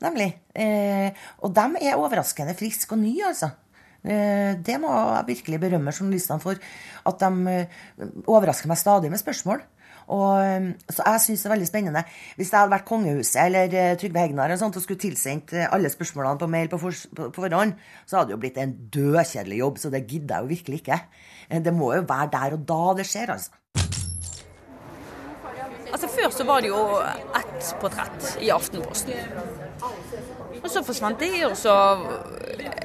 Nemlig. 0.04 0.30
Eh, 0.54 1.26
og 1.42 1.52
dem 1.56 1.76
er 1.80 1.98
overraskende 1.98 2.56
friske 2.58 2.94
og 2.96 3.02
nye, 3.02 3.28
altså. 3.32 3.50
Eh, 4.04 4.52
det 4.60 4.76
må 4.82 4.92
jeg 4.92 5.28
virkelig 5.32 5.60
berømme 5.62 5.94
journalistene 5.94 6.42
for. 6.42 6.60
At 7.08 7.22
de 7.22 7.52
eh, 7.52 7.84
overrasker 8.28 8.70
meg 8.70 8.80
stadig 8.80 9.10
med 9.12 9.22
spørsmål. 9.22 9.64
Og, 10.12 10.40
eh, 10.44 10.70
så 10.92 11.06
jeg 11.06 11.20
syns 11.24 11.42
det 11.44 11.48
er 11.50 11.54
veldig 11.54 11.68
spennende. 11.70 12.04
Hvis 12.36 12.52
jeg 12.52 12.58
hadde 12.60 12.74
vært 12.74 12.88
kongehuset 12.88 13.40
eller 13.46 13.76
eh, 13.80 13.96
Trygve 14.00 14.24
Hegnar 14.24 14.52
og, 14.52 14.58
sånt, 14.60 14.76
og 14.76 14.84
skulle 14.84 15.00
tilsendt 15.00 15.54
eh, 15.56 15.68
alle 15.72 15.88
spørsmålene 15.92 16.38
på 16.42 16.50
mail 16.52 16.68
på, 16.72 16.78
for, 16.82 17.02
på, 17.16 17.30
på 17.34 17.44
forhånd, 17.46 17.74
så 18.06 18.18
hadde 18.20 18.32
det 18.32 18.36
jo 18.36 18.42
blitt 18.44 18.60
en 18.60 18.76
dødkjedelig 18.92 19.58
jobb, 19.62 19.78
så 19.80 19.92
det 19.94 20.06
gidder 20.06 20.36
jeg 20.36 20.44
jo 20.44 20.52
virkelig 20.54 20.82
ikke. 20.82 21.00
Eh, 21.48 21.60
Det 21.64 21.74
må 21.74 21.94
jo 21.94 22.04
være 22.08 22.30
der 22.32 22.58
og 22.58 22.66
da 22.68 22.82
det 23.00 23.06
skjer, 23.08 23.32
altså. 23.38 23.50
Altså 25.94 26.08
Før 26.10 26.30
så 26.34 26.44
var 26.44 26.60
det 26.60 26.68
jo 26.72 26.78
ett 27.38 27.66
portrett 27.80 28.24
i 28.42 28.48
Aftenposten. 28.50 29.14
Og 30.58 30.70
så 30.72 30.82
forsvant 30.82 31.20
det, 31.22 31.44
og 31.46 31.54
så 31.56 31.74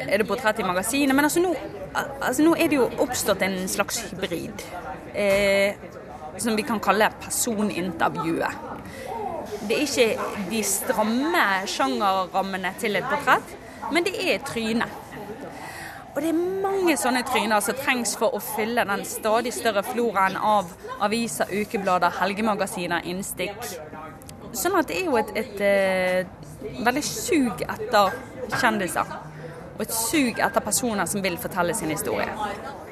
er 0.03 0.19
det 0.21 0.27
portrett 0.29 0.59
i 0.61 0.67
magasinet. 0.67 1.15
Men 1.15 1.25
altså 1.25 1.41
nå, 1.41 1.55
altså 1.95 2.45
nå 2.45 2.53
er 2.53 2.69
det 2.69 2.77
jo 2.77 2.85
oppstått 3.01 3.41
en 3.47 3.57
slags 3.71 4.03
hybrid. 4.11 4.61
Eh, 5.17 5.73
som 6.43 6.55
vi 6.57 6.65
kan 6.67 6.79
kalle 6.83 7.11
personintervjuet. 7.21 8.65
Det 9.67 9.75
er 9.75 9.85
ikke 9.85 10.47
de 10.49 10.63
stramme 10.63 11.43
sjangerrammene 11.69 12.73
til 12.79 12.97
et 12.99 13.07
portrett, 13.09 13.55
men 13.93 14.05
det 14.05 14.15
er 14.23 14.43
trynet. 14.45 14.97
Og 16.15 16.21
det 16.23 16.31
er 16.31 16.39
mange 16.63 16.95
sånne 16.97 17.21
tryner 17.27 17.61
som 17.63 17.77
trengs 17.77 18.15
for 18.19 18.33
å 18.35 18.41
fylle 18.43 18.83
den 18.87 19.05
stadig 19.07 19.53
større 19.53 19.83
floraen 19.85 20.35
av 20.35 20.71
aviser, 21.05 21.51
ukeblader, 21.53 22.11
helgemagasiner, 22.19 23.05
innstikk. 23.07 23.61
Sånn 24.57 24.75
at 24.79 24.89
det 24.89 24.97
er 24.99 25.07
jo 25.07 25.19
et, 25.21 25.31
et, 25.37 25.61
et 25.61 26.83
veldig 26.83 27.03
sug 27.05 27.61
etter 27.61 28.17
kjendiser. 28.57 29.13
Og 29.77 29.85
et 29.85 29.95
sug 29.95 30.41
etter 30.43 30.65
personer 30.65 31.07
som 31.07 31.23
vil 31.23 31.37
fortelle 31.39 31.77
sin 31.77 31.93
historie. 31.93 32.27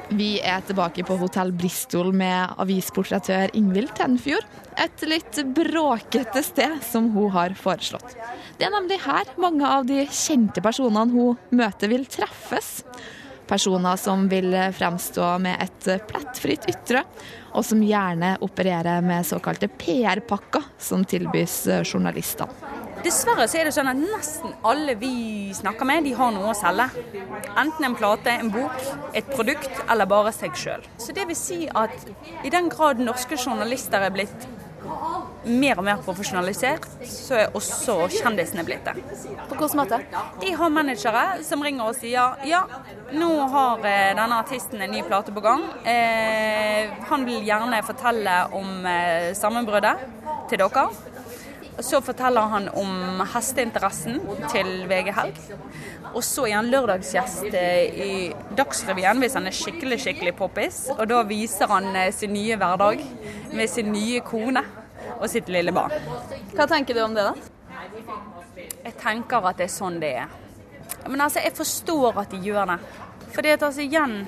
Vi 0.10 0.38
er 0.40 0.62
tilbake 0.64 1.04
på 1.04 1.18
Hotell 1.20 1.50
Bristol 1.52 2.14
med 2.16 2.54
avisportrettør 2.64 3.52
Ingvild 3.60 3.92
Tenfjord. 3.98 4.46
Et 4.80 5.04
litt 5.10 5.40
bråkete 5.58 6.44
sted 6.46 6.78
som 6.86 7.10
hun 7.12 7.34
har 7.34 7.56
foreslått. 7.60 8.16
Det 8.56 8.70
er 8.70 8.72
nemlig 8.72 9.02
her 9.04 9.28
mange 9.42 9.68
av 9.68 9.88
de 9.90 10.06
kjente 10.08 10.64
personene 10.64 11.12
hun 11.12 11.36
møter 11.60 11.92
vil 11.92 12.08
treffes. 12.08 12.86
Personer 13.48 14.00
som 14.00 14.26
vil 14.32 14.56
fremstå 14.76 15.28
med 15.44 15.60
et 15.64 16.08
plettfritt 16.08 16.68
ytre, 16.72 17.04
og 17.56 17.68
som 17.68 17.84
gjerne 17.84 18.36
opererer 18.44 19.04
med 19.04 19.28
såkalte 19.28 19.72
PR-pakker 19.72 20.72
som 20.80 21.04
tilbys 21.08 21.66
journalistene. 21.84 22.87
Dessverre 23.06 23.48
så 23.48 23.60
er 23.60 23.68
det 23.68 23.74
sånn 23.76 23.90
at 23.92 24.00
nesten 24.00 24.54
alle 24.68 24.96
vi 25.00 25.54
snakker 25.56 25.88
med, 25.88 26.08
de 26.08 26.16
har 26.18 26.32
noe 26.36 26.52
å 26.52 26.58
selge. 26.58 26.88
Enten 27.58 27.88
en 27.88 27.98
plate, 27.98 28.34
en 28.34 28.52
bok, 28.54 28.88
et 29.18 29.28
produkt 29.34 29.84
eller 29.88 30.10
bare 30.10 30.34
seg 30.36 30.58
sjøl. 30.58 30.86
Så 31.02 31.16
det 31.16 31.28
vil 31.30 31.38
si 31.38 31.60
at 31.68 31.94
i 32.44 32.54
den 32.54 32.72
grad 32.74 33.02
norske 33.04 33.38
journalister 33.38 34.04
er 34.08 34.16
blitt 34.16 34.48
mer 35.48 35.80
og 35.80 35.86
mer 35.88 36.02
profesjonalisert, 36.04 36.86
så 37.08 37.38
er 37.42 37.56
også 37.56 37.96
kjendisene 38.12 38.66
blitt 38.68 38.88
det. 38.88 38.96
På 39.48 39.56
hvilken 39.56 39.80
måte? 39.80 40.00
De 40.42 40.54
har 40.60 40.74
managere 40.74 41.26
som 41.48 41.64
ringer 41.64 41.88
og 41.88 41.98
sier 41.98 42.48
ja, 42.48 42.64
nå 43.16 43.30
har 43.54 43.86
eh, 43.88 44.14
denne 44.18 44.42
artisten 44.42 44.84
en 44.84 44.92
ny 44.92 45.04
plate 45.08 45.34
på 45.36 45.44
gang. 45.44 45.64
Eh, 45.88 46.94
han 47.10 47.28
vil 47.28 47.46
gjerne 47.48 47.84
fortelle 47.88 48.40
om 48.58 48.88
eh, 48.90 49.32
sammenbruddet 49.38 50.08
til 50.52 50.64
dere. 50.64 50.88
Så 51.80 52.00
forteller 52.02 52.42
han 52.50 52.70
om 52.74 53.22
hesteinteressen 53.34 54.18
til 54.50 54.70
VG 54.90 55.12
Helg. 55.14 55.42
Og 56.14 56.24
så 56.26 56.48
er 56.48 56.56
han 56.58 56.72
lørdagsgjest 56.72 57.54
eh, 57.54 58.00
i 58.08 58.14
Dagsrevyen 58.58 59.22
hvis 59.22 59.38
han 59.38 59.46
er 59.50 59.56
skikkelig 59.56 60.00
skikkelig 60.02 60.34
poppis. 60.40 60.80
Og 60.96 61.06
da 61.12 61.22
viser 61.30 61.70
han 61.70 61.92
eh, 61.94 62.10
sin 62.16 62.34
nye 62.34 62.58
hverdag 62.58 63.04
med 63.54 63.70
sin 63.70 63.92
nye 63.94 64.24
kone 64.26 64.64
og 65.20 65.30
sitt 65.30 65.52
lille 65.54 65.74
barn. 65.76 65.94
Hva 66.58 66.66
tenker 66.70 66.98
du 66.98 67.04
om 67.06 67.14
det, 67.18 67.28
da? 67.28 67.36
Jeg 68.88 68.98
tenker 68.98 69.46
at 69.46 69.60
det 69.60 69.68
er 69.68 69.74
sånn 69.74 70.02
det 70.02 70.14
er. 70.24 70.36
Men 71.08 71.22
altså, 71.22 71.44
jeg 71.44 71.54
forstår 71.56 72.22
at 72.24 72.34
de 72.34 72.42
gjør 72.42 72.74
det. 72.74 72.80
Fordi 73.36 73.54
at 73.54 73.64
altså, 73.64 73.84
igjen 73.86 74.22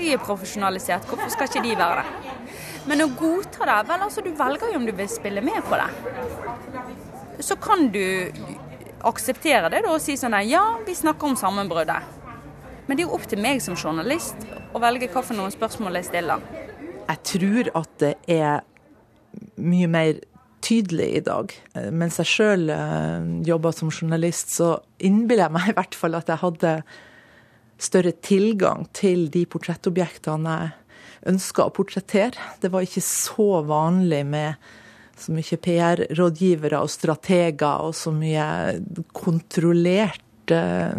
Vi 0.00 0.14
er 0.14 0.20
profesjonalisert, 0.22 1.04
hvorfor 1.04 1.28
skal 1.28 1.50
ikke 1.50 1.60
de 1.60 1.74
være 1.76 2.00
det? 2.00 2.30
Men 2.88 3.04
å 3.04 3.10
godta 3.18 3.66
det 3.68 3.78
Vel, 3.90 4.04
altså, 4.06 4.22
du 4.24 4.30
velger 4.36 4.72
jo 4.72 4.80
om 4.80 4.86
du 4.88 4.94
vil 4.96 5.10
spille 5.10 5.42
med 5.44 5.60
på 5.68 5.78
det. 5.80 5.90
Så 7.44 7.56
kan 7.60 7.88
du 7.92 8.02
akseptere 9.08 9.70
det 9.72 9.82
da 9.84 9.92
og 9.94 10.02
si 10.04 10.16
sånn 10.20 10.36
Ja, 10.48 10.64
vi 10.86 10.96
snakker 10.96 11.30
om 11.30 11.36
sammenbruddet. 11.40 12.16
Men 12.86 12.96
det 12.96 13.04
er 13.04 13.08
jo 13.08 13.16
opp 13.16 13.28
til 13.30 13.40
meg 13.42 13.62
som 13.62 13.76
journalist 13.78 14.48
å 14.74 14.80
velge 14.82 15.08
hva 15.12 15.22
for 15.22 15.38
noen 15.38 15.52
spørsmål 15.54 16.00
jeg 16.00 16.08
stiller. 16.10 16.42
Jeg 17.10 17.22
tror 17.26 17.70
at 17.80 17.94
det 18.02 18.14
er 18.30 18.64
mye 19.62 19.86
mer 19.90 20.18
tydelig 20.64 21.06
i 21.20 21.22
dag. 21.24 21.54
Eh, 21.74 21.88
Mens 21.94 22.18
jeg 22.20 22.28
sjøl 22.28 22.66
jobba 23.46 23.72
som 23.72 23.92
journalist, 23.92 24.52
så 24.58 24.74
innbiller 24.98 25.46
jeg 25.46 25.56
meg 25.56 25.70
i 25.70 25.76
hvert 25.78 25.96
fall 25.96 26.18
at 26.18 26.28
jeg 26.30 26.42
hadde 26.42 26.74
større 27.80 28.12
tilgang 28.20 28.84
til 28.96 29.28
de 29.32 29.46
portrettobjektene 29.48 30.58
jeg 30.58 30.79
ønska 31.28 31.66
å 31.66 31.74
portrettere. 31.74 32.38
Det 32.60 32.70
var 32.72 32.86
ikke 32.86 33.02
så 33.04 33.60
vanlig 33.66 34.22
med 34.28 34.70
så 35.20 35.34
mye 35.36 35.58
PR-rådgivere 35.60 36.80
og 36.80 36.90
strateger 36.90 37.84
og 37.84 37.94
så 37.96 38.12
mye 38.14 38.46
kontrollert 39.12 40.54
eh, 40.54 40.96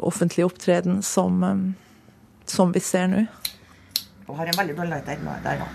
offentlig 0.00 0.46
opptreden 0.46 1.02
som, 1.04 1.42
eh, 1.44 1.60
som 2.48 2.72
vi 2.72 2.80
ser 2.80 3.10
nå. 3.12 3.26
Og 4.30 4.38
har 4.38 4.50
en 4.52 4.60
veldig 4.62 4.78
lighter 4.88 5.20
der 5.44 5.60
nå. 5.60 5.68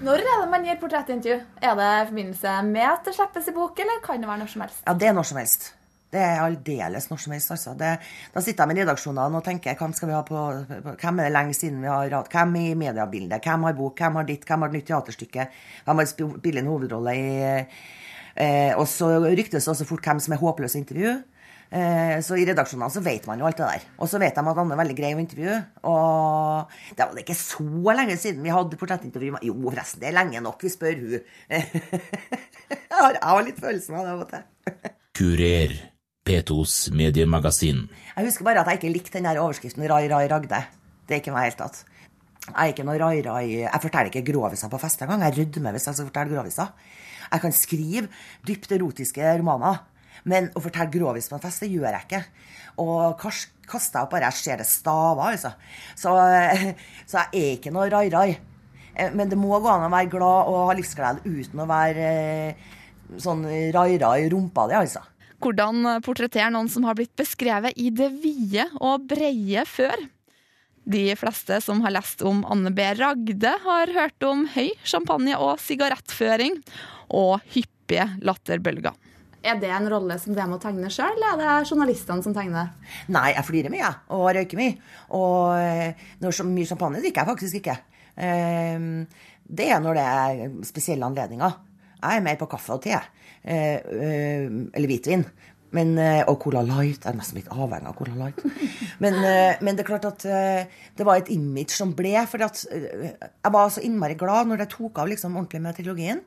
Når 0.00 0.22
er 0.22 0.38
det 0.44 0.48
man 0.48 0.62
gir 0.64 0.78
portrettintervju? 0.80 1.40
Er 1.60 1.74
det 1.76 1.88
i 1.90 2.06
forbindelse 2.08 2.54
med 2.70 2.86
at 2.88 3.04
det 3.04 3.12
slippes 3.18 3.50
i 3.50 3.52
bok, 3.56 3.76
eller 3.82 4.00
kan 4.04 4.22
det 4.22 4.30
være 4.30 4.40
når 4.40 4.52
som 4.54 4.62
helst? 4.64 4.80
Ja, 4.86 4.94
det 4.96 5.10
er 5.10 5.16
når 5.16 5.28
som 5.28 5.40
helst. 5.40 5.66
Det 6.10 6.18
er 6.18 6.40
aldeles 6.42 7.04
når 7.06 7.20
som 7.22 7.32
helst, 7.36 7.52
altså. 7.54 7.72
Det, 7.78 7.90
da 8.34 8.40
sitter 8.42 8.64
jeg 8.64 8.70
med 8.72 8.80
redaksjonene 8.82 9.38
og 9.38 9.44
tenker 9.46 9.76
hvem 9.78 9.92
skal 9.94 10.10
vi 10.10 10.16
ha 10.16 10.22
på, 10.26 10.40
på 10.70 10.94
Hvem 10.98 11.20
er 11.22 11.28
det 11.28 11.34
lenge 11.36 11.54
siden 11.54 11.78
vi 11.84 11.90
har 11.92 12.16
hatt? 12.16 12.32
Hvem 12.34 12.56
i 12.58 12.64
mediebildet? 12.78 13.44
Hvem 13.46 13.66
har 13.68 13.76
bok? 13.78 13.94
Hvem 14.02 14.18
har 14.18 14.26
ditt? 14.26 14.46
Hvem 14.48 14.64
har 14.66 14.72
nytt 14.74 14.88
teaterstykke? 14.90 15.46
Hvem 15.86 16.02
har 16.02 16.08
sp- 16.10 16.32
spiller 16.40 16.64
en 16.64 16.70
hovedrolle 16.72 17.14
i 17.14 17.28
eh, 17.46 18.72
Og 18.74 18.88
så 18.90 19.12
ryktes 19.22 19.62
det 19.68 19.70
også 19.76 19.86
fort 19.86 20.08
hvem 20.10 20.22
som 20.24 20.34
er 20.34 20.42
håpløse 20.42 20.80
intervju. 20.80 21.12
Eh, 21.70 22.16
så 22.26 22.34
i 22.34 22.46
redaksjonene 22.48 22.90
så 22.90 23.02
vet 23.06 23.28
man 23.30 23.38
jo 23.38 23.46
alt 23.46 23.60
det 23.62 23.68
der. 23.70 23.86
Og 24.02 24.10
så 24.10 24.18
vet 24.18 24.34
de 24.34 24.42
at 24.42 24.58
Anne 24.64 24.74
er 24.74 24.80
veldig 24.82 24.96
grei 24.98 25.12
å 25.14 25.22
intervjue. 25.22 25.60
Og 25.86 26.74
det 26.98 27.06
var 27.06 27.14
det 27.14 27.22
ikke 27.22 27.38
så 27.38 27.94
lenge 27.94 28.18
siden 28.18 28.42
vi 28.42 28.50
hadde 28.56 28.80
portrettintervju. 28.80 29.38
Jo, 29.46 29.54
forresten, 29.62 30.02
det 30.02 30.10
er 30.10 30.18
lenge 30.18 30.42
nok, 30.42 30.66
vi 30.66 30.74
spør 30.74 30.98
hun. 31.04 31.30
jeg 31.54 33.22
har 33.22 33.46
litt 33.46 33.62
følelsen 33.62 34.02
av 34.02 34.10
det 34.10 34.16
av 34.16 34.26
og 34.26 34.34
til. 34.34 34.90
Kurer. 35.20 35.78
P2s 36.28 36.90
mediemagasin. 36.92 37.86
Jeg 38.16 38.26
husker 38.26 38.44
bare 38.44 38.60
at 38.60 38.68
jeg 38.68 38.80
ikke 38.80 38.92
likte 38.92 39.18
den 39.18 39.38
overskriften 39.40 39.86
'Rai, 39.86 40.04
Rai, 40.12 40.26
Ragde'. 40.28 40.64
Det 41.08 41.16
er 41.16 41.20
ikke 41.22 41.32
meg 41.32 41.46
i 41.46 41.50
det 41.50 41.56
hele 41.56 41.62
tatt. 41.62 41.84
Jeg 42.50 42.56
er 42.56 42.72
ikke 42.72 42.84
noe 42.84 42.98
Rai, 43.00 43.22
Rai 43.24 43.46
Jeg 43.62 43.80
forteller 43.82 44.10
ikke 44.10 44.32
groviser 44.32 44.68
på 44.68 44.80
fest 44.80 45.00
engang. 45.02 45.22
Jeg 45.22 45.38
rødmer 45.38 45.72
hvis 45.72 45.86
jeg 45.86 45.94
skal 45.94 46.06
fortelle 46.10 46.34
groviser. 46.36 46.68
Jeg 47.32 47.40
kan 47.40 47.52
skrive 47.52 48.08
dypt 48.46 48.72
erotiske 48.72 49.38
romaner, 49.38 49.80
men 50.24 50.50
å 50.54 50.60
fortelle 50.60 50.92
grovis 50.92 51.28
på 51.30 51.36
en 51.38 51.40
fest, 51.44 51.60
det 51.60 51.70
gjør 51.72 51.88
jeg 51.88 52.04
ikke. 52.04 52.22
Og 52.84 53.16
kaster 53.20 53.98
jeg 53.98 54.02
opp 54.04 54.10
bare 54.10 54.28
jeg 54.28 54.32
ser 54.32 54.56
det 54.60 54.66
staver, 54.66 55.32
altså. 55.32 55.52
Så, 55.96 56.12
så 57.06 57.24
jeg 57.32 57.44
er 57.44 57.54
ikke 57.56 57.72
noe 57.72 57.88
rai-rai. 57.88 58.36
Eh, 58.94 59.10
Men 59.14 59.30
det 59.30 59.38
må 59.38 59.56
gå 59.56 59.68
an 59.70 59.88
å 59.88 59.92
være 59.92 60.10
glad 60.10 60.50
og 60.52 60.68
ha 60.68 60.74
livsglede 60.76 61.24
uten 61.24 61.64
å 61.64 61.68
være 61.70 62.10
eh, 62.10 62.54
sånn 63.16 63.46
rai-rai 63.72 64.26
i 64.26 64.28
rumpa 64.28 64.68
di, 64.68 64.74
altså. 64.74 65.00
Hvordan 65.40 65.86
portrettere 66.04 66.50
noen 66.52 66.68
som 66.68 66.84
har 66.84 66.96
blitt 66.98 67.14
beskrevet 67.16 67.76
i 67.80 67.88
det 67.96 68.10
vide 68.20 68.66
og 68.80 69.06
breie 69.08 69.62
før? 69.68 70.02
De 70.90 71.04
fleste 71.16 71.60
som 71.64 71.80
har 71.84 71.94
lest 71.94 72.22
om 72.26 72.42
Anne 72.50 72.72
B. 72.74 72.84
Ragde, 72.98 73.52
har 73.64 73.92
hørt 73.94 74.26
om 74.26 74.46
høy 74.54 74.70
champagne- 74.84 75.38
og 75.38 75.60
sigarettføring, 75.62 76.58
og 77.10 77.40
hyppige 77.54 78.06
latterbølger. 78.24 78.96
Er 79.40 79.56
det 79.56 79.70
en 79.72 79.88
rolle 79.88 80.18
som 80.20 80.34
det 80.36 80.44
må 80.50 80.58
tegne 80.60 80.90
sjøl, 80.92 81.16
eller 81.16 81.40
er 81.46 81.62
det 81.62 81.70
journalistene 81.70 82.24
som 82.24 82.34
tegner? 82.36 82.74
Nei, 83.08 83.30
jeg 83.32 83.46
flirer 83.48 83.72
mye, 83.72 83.80
jeg. 83.80 84.00
Og 84.12 84.26
røyker 84.36 84.60
mye. 84.60 84.74
Og 85.16 85.56
eh, 85.56 86.06
når 86.20 86.36
så 86.36 86.44
mye 86.44 86.68
champagne 86.68 87.00
drikker 87.00 87.22
jeg 87.24 87.30
faktisk 87.32 87.60
ikke. 87.62 87.78
Eh, 88.20 88.84
Det 89.50 89.66
er 89.72 89.80
når 89.82 89.96
det 89.96 90.04
er 90.06 90.64
spesielle 90.68 91.08
anledninger. 91.08 91.56
Jeg 92.00 92.18
er 92.18 92.24
mer 92.24 92.38
på 92.40 92.48
kaffe 92.50 92.76
og 92.76 92.82
te. 92.84 92.96
Eh, 93.44 93.76
eh, 93.76 94.46
Eller 94.74 94.90
hvitvin. 94.90 95.24
Men, 95.76 95.92
eh, 96.02 96.24
og 96.26 96.40
Cola 96.42 96.62
Light. 96.66 97.04
Jeg 97.04 97.12
er 97.12 97.18
nesten 97.18 97.38
litt 97.38 97.50
avhengig 97.52 97.86
av 97.86 97.96
Cola 97.98 98.16
Light. 98.18 98.42
Men, 99.02 99.16
eh, 99.24 99.60
men 99.62 99.76
det 99.76 99.84
er 99.84 99.88
klart 99.88 100.08
at 100.08 100.24
eh, 100.26 100.66
det 100.98 101.06
var 101.06 101.20
et 101.20 101.30
image 101.32 101.72
som 101.72 101.94
ble. 101.96 102.12
For 102.28 102.42
jeg 102.42 103.52
var 103.54 103.70
så 103.72 103.84
innmari 103.86 104.18
glad 104.18 104.50
når 104.50 104.64
jeg 104.64 104.72
tok 104.74 104.98
av 105.00 105.08
liksom 105.08 105.38
ordentlig 105.38 105.62
med 105.64 105.78
trilogien. 105.78 106.20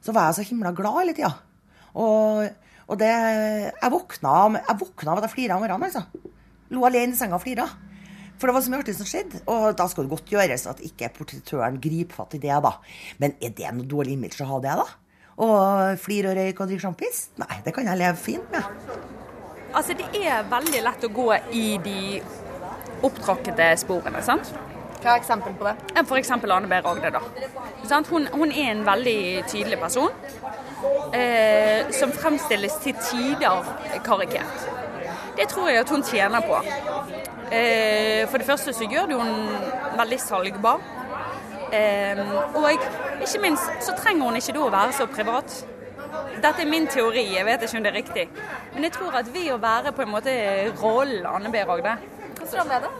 Så 0.00 0.14
var 0.16 0.30
jeg 0.30 0.38
så 0.38 0.46
himla 0.48 0.72
glad 0.76 1.00
hele 1.02 1.16
tida. 1.18 1.34
Og, 1.98 2.46
og 2.86 2.98
det 3.00 3.10
Jeg 3.10 3.92
våkna, 3.92 4.36
jeg 4.62 4.80
våkna 4.80 5.12
av 5.12 5.20
at 5.20 5.26
jeg 5.28 5.34
flira 5.34 5.58
om 5.58 5.66
morgenen, 5.66 5.90
altså. 5.90 6.30
Lo 6.70 6.86
alene 6.86 7.12
i 7.12 7.18
senga 7.18 7.36
og 7.36 7.42
flira. 7.42 7.66
For 8.40 8.48
det 8.48 8.56
var 8.56 8.64
så 8.64 8.72
mye 8.72 8.80
artig 8.80 8.96
som 8.96 9.08
skjedde. 9.08 9.42
Og 9.52 9.76
da 9.76 9.86
skal 9.92 10.06
det 10.06 10.14
godt 10.14 10.32
gjøres 10.32 10.64
at 10.70 10.80
ikke 10.86 11.10
portrettøren 11.18 11.76
griper 11.82 12.22
fatt 12.22 12.38
i 12.38 12.40
det, 12.40 12.56
da. 12.64 12.72
Men 13.20 13.36
er 13.44 13.52
det 13.56 13.72
noe 13.76 13.88
dårlig 13.88 14.16
image 14.16 14.40
å 14.40 14.48
ha 14.54 14.60
det, 14.64 14.76
da? 14.80 14.88
Og 15.40 16.00
flire 16.00 16.32
og 16.32 16.40
røyke 16.40 16.64
og 16.64 16.70
drikke 16.70 16.84
sjampis? 16.86 17.20
Nei, 17.40 17.60
det 17.64 17.74
kan 17.76 17.88
jeg 17.88 18.00
leve 18.00 18.20
fint 18.20 18.50
med. 18.52 18.96
Altså, 19.70 19.94
det 19.96 20.08
er 20.18 20.48
veldig 20.50 20.82
lett 20.88 21.06
å 21.06 21.12
gå 21.14 21.28
i 21.56 21.66
de 21.84 22.00
opptråkkede 23.06 23.70
sporene, 23.80 24.24
sant? 24.24 24.50
Hva 25.00 25.14
er 25.14 25.20
eksempel 25.22 25.54
på 25.56 25.64
det? 25.68 25.76
f.eks. 26.02 26.32
Ane 26.34 26.68
B. 26.68 26.80
Ragde. 26.84 27.12
da. 27.14 27.22
Hun, 28.10 28.26
hun 28.34 28.50
er 28.52 28.72
en 28.74 28.82
veldig 28.84 29.20
tydelig 29.48 29.78
person, 29.80 30.12
eh, 31.16 31.88
som 31.96 32.12
fremstilles 32.12 32.76
til 32.84 32.98
tider 33.00 33.70
karikert. 34.04 34.66
Det 35.38 35.48
tror 35.48 35.70
jeg 35.70 35.84
at 35.84 35.92
hun 35.94 36.04
tjener 36.04 36.44
på. 36.44 36.60
Eh, 37.50 38.28
for 38.30 38.38
det 38.38 38.46
første 38.46 38.72
så 38.72 38.86
gjør 38.86 39.10
det 39.10 39.18
hun 39.18 39.48
veldig 39.98 40.20
salgbar. 40.22 40.82
Eh, 41.74 42.20
og 42.54 42.70
ikke 42.70 43.42
minst 43.42 43.84
så 43.86 43.94
trenger 43.98 44.24
hun 44.24 44.38
ikke 44.38 44.54
da 44.54 44.62
å 44.66 44.72
være 44.74 44.94
så 44.94 45.06
privat. 45.10 45.56
Dette 46.40 46.62
er 46.62 46.70
min 46.70 46.86
teori, 46.90 47.24
jeg 47.34 47.46
vet 47.46 47.62
ikke 47.62 47.78
om 47.78 47.84
det 47.84 47.90
er 47.90 47.98
riktig. 47.98 48.28
Men 48.74 48.86
jeg 48.86 48.94
tror 48.96 49.18
at 49.18 49.32
ved 49.34 49.50
å 49.54 49.58
være 49.62 49.92
på 49.92 50.06
en 50.06 50.12
måte 50.14 50.34
rollen 50.80 51.26
Anne 51.26 51.50
B. 51.52 51.62
Ragde 51.66 51.96
er 52.50 52.86
det? 52.86 52.92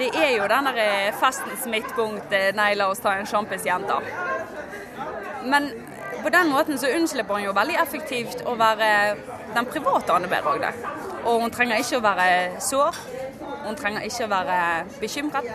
det 0.00 0.10
er 0.16 0.34
jo 0.36 0.48
den 0.48 0.68
der 0.68 0.78
eh, 0.80 1.14
festens 1.20 1.66
midtpunkt 1.68 2.32
Nei, 2.56 2.72
la 2.78 2.86
oss 2.90 3.02
ta 3.02 3.14
en 3.16 3.26
sjampis, 3.26 3.66
jenter. 3.66 4.06
Men 5.44 5.70
på 6.22 6.28
den 6.32 6.50
måten 6.52 6.78
så 6.78 6.90
unnslipper 6.96 7.38
hun 7.38 7.48
jo 7.48 7.56
veldig 7.56 7.78
effektivt 7.80 8.44
å 8.46 8.56
være 8.60 8.90
den 9.54 9.70
private 9.70 10.18
Anne 10.18 10.30
B. 10.30 10.42
Ragde. 10.44 10.72
Og 11.24 11.42
hun 11.44 11.52
trenger 11.52 11.80
ikke 11.80 11.98
å 11.98 12.04
være 12.04 12.60
sår. 12.64 12.98
Hun 13.66 13.78
trenger 13.78 14.06
ikke 14.08 14.26
å 14.26 14.30
være 14.32 14.58
bekymret. 15.00 15.50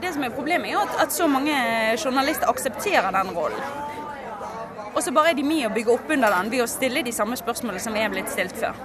Det 0.00 0.12
som 0.14 0.24
er 0.24 0.34
Problemet 0.34 0.70
er 0.70 0.80
at, 0.80 0.96
at 1.06 1.14
så 1.14 1.26
mange 1.30 1.54
journalister 1.96 2.48
aksepterer 2.50 3.10
den 3.16 3.32
rollen. 3.36 3.62
Og 4.96 5.02
så 5.04 5.12
bare 5.12 5.34
er 5.34 5.36
de 5.36 5.44
med 5.44 5.66
å 5.68 5.72
bygge 5.74 5.92
opp 5.92 6.12
under 6.14 6.32
den 6.38 6.50
ved 6.52 6.64
å 6.64 6.68
stille 6.70 7.02
de 7.04 7.12
samme 7.12 7.36
spørsmålene 7.36 7.82
som 7.84 7.96
er 7.98 8.12
blitt 8.12 8.30
stilt 8.32 8.56
før. 8.56 8.78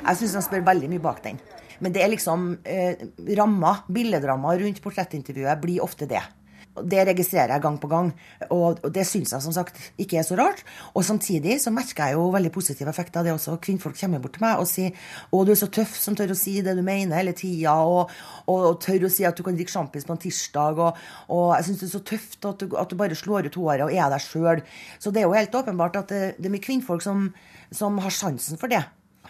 Jeg 0.00 0.16
syns 0.16 0.36
han 0.38 0.46
spør 0.46 0.64
veldig 0.70 0.88
mye 0.94 1.02
bak 1.04 1.20
den. 1.26 1.40
Men 1.80 1.92
det 1.92 2.02
er 2.04 2.12
liksom 2.12 2.46
eh, 2.64 3.02
ramma, 3.36 3.74
billedramma 3.88 4.54
rundt 4.60 4.80
portrettintervjuet 4.84 5.60
blir 5.60 5.84
ofte 5.84 6.08
det. 6.08 6.22
Det 6.70 7.02
registrerer 7.08 7.50
jeg 7.56 7.62
gang 7.64 7.76
på 7.82 7.88
gang, 7.90 8.12
og, 8.54 8.78
det 8.94 9.02
syns 9.08 9.32
jeg 9.34 9.42
som 9.42 9.54
sagt 9.54 9.78
ikke 10.00 10.20
er 10.20 10.26
så 10.26 10.36
rart. 10.38 10.62
Og 10.94 11.04
samtidig 11.04 11.58
så 11.62 11.72
merker 11.74 12.06
jeg 12.06 12.18
jo 12.18 12.28
veldig 12.30 12.52
positive 12.54 12.92
effekter 12.92 13.20
av 13.20 13.26
det 13.26 13.34
også. 13.34 13.56
Kvinnfolk 13.62 13.98
kommer 13.98 14.22
bort 14.22 14.36
til 14.38 14.44
meg 14.44 14.62
og 14.62 14.68
sier 14.70 14.90
'Å, 14.94 15.44
du 15.44 15.50
er 15.50 15.58
så 15.58 15.66
tøff 15.66 15.96
som 15.98 16.14
tør 16.14 16.30
å 16.30 16.38
si 16.38 16.60
det 16.62 16.76
du 16.76 16.82
mener 16.82 17.16
hele 17.16 17.32
tida', 17.32 17.74
og, 17.74 18.10
og, 18.46 18.60
og 18.70 18.80
tør 18.80 19.06
å 19.06 19.10
si 19.10 19.26
at 19.26 19.36
du 19.36 19.42
kan 19.42 19.56
drikke 19.56 19.72
sjampis 19.72 20.06
på 20.06 20.14
en 20.14 20.22
tirsdag, 20.22 20.78
og, 20.78 20.96
og 21.28 21.56
jeg 21.56 21.64
syns 21.64 21.80
det 21.80 21.88
er 21.88 21.96
så 21.98 22.04
tøft 22.12 22.44
at 22.46 22.62
du, 22.62 22.76
at 22.76 22.90
du 22.90 22.96
bare 22.96 23.18
slår 23.18 23.50
ut 23.50 23.58
håret 23.58 23.86
og 23.88 23.92
er 23.92 24.10
deg 24.10 24.20
sjøl. 24.20 24.62
Så 24.98 25.10
det 25.10 25.22
er 25.22 25.28
jo 25.28 25.34
helt 25.34 25.54
åpenbart 25.54 25.96
at 25.96 26.08
det, 26.08 26.22
det 26.38 26.46
er 26.46 26.54
mye 26.54 26.64
kvinnfolk 26.64 27.02
som, 27.02 27.32
som 27.72 27.98
har 27.98 28.14
sansen 28.14 28.60
for 28.60 28.70
det. 28.70 28.84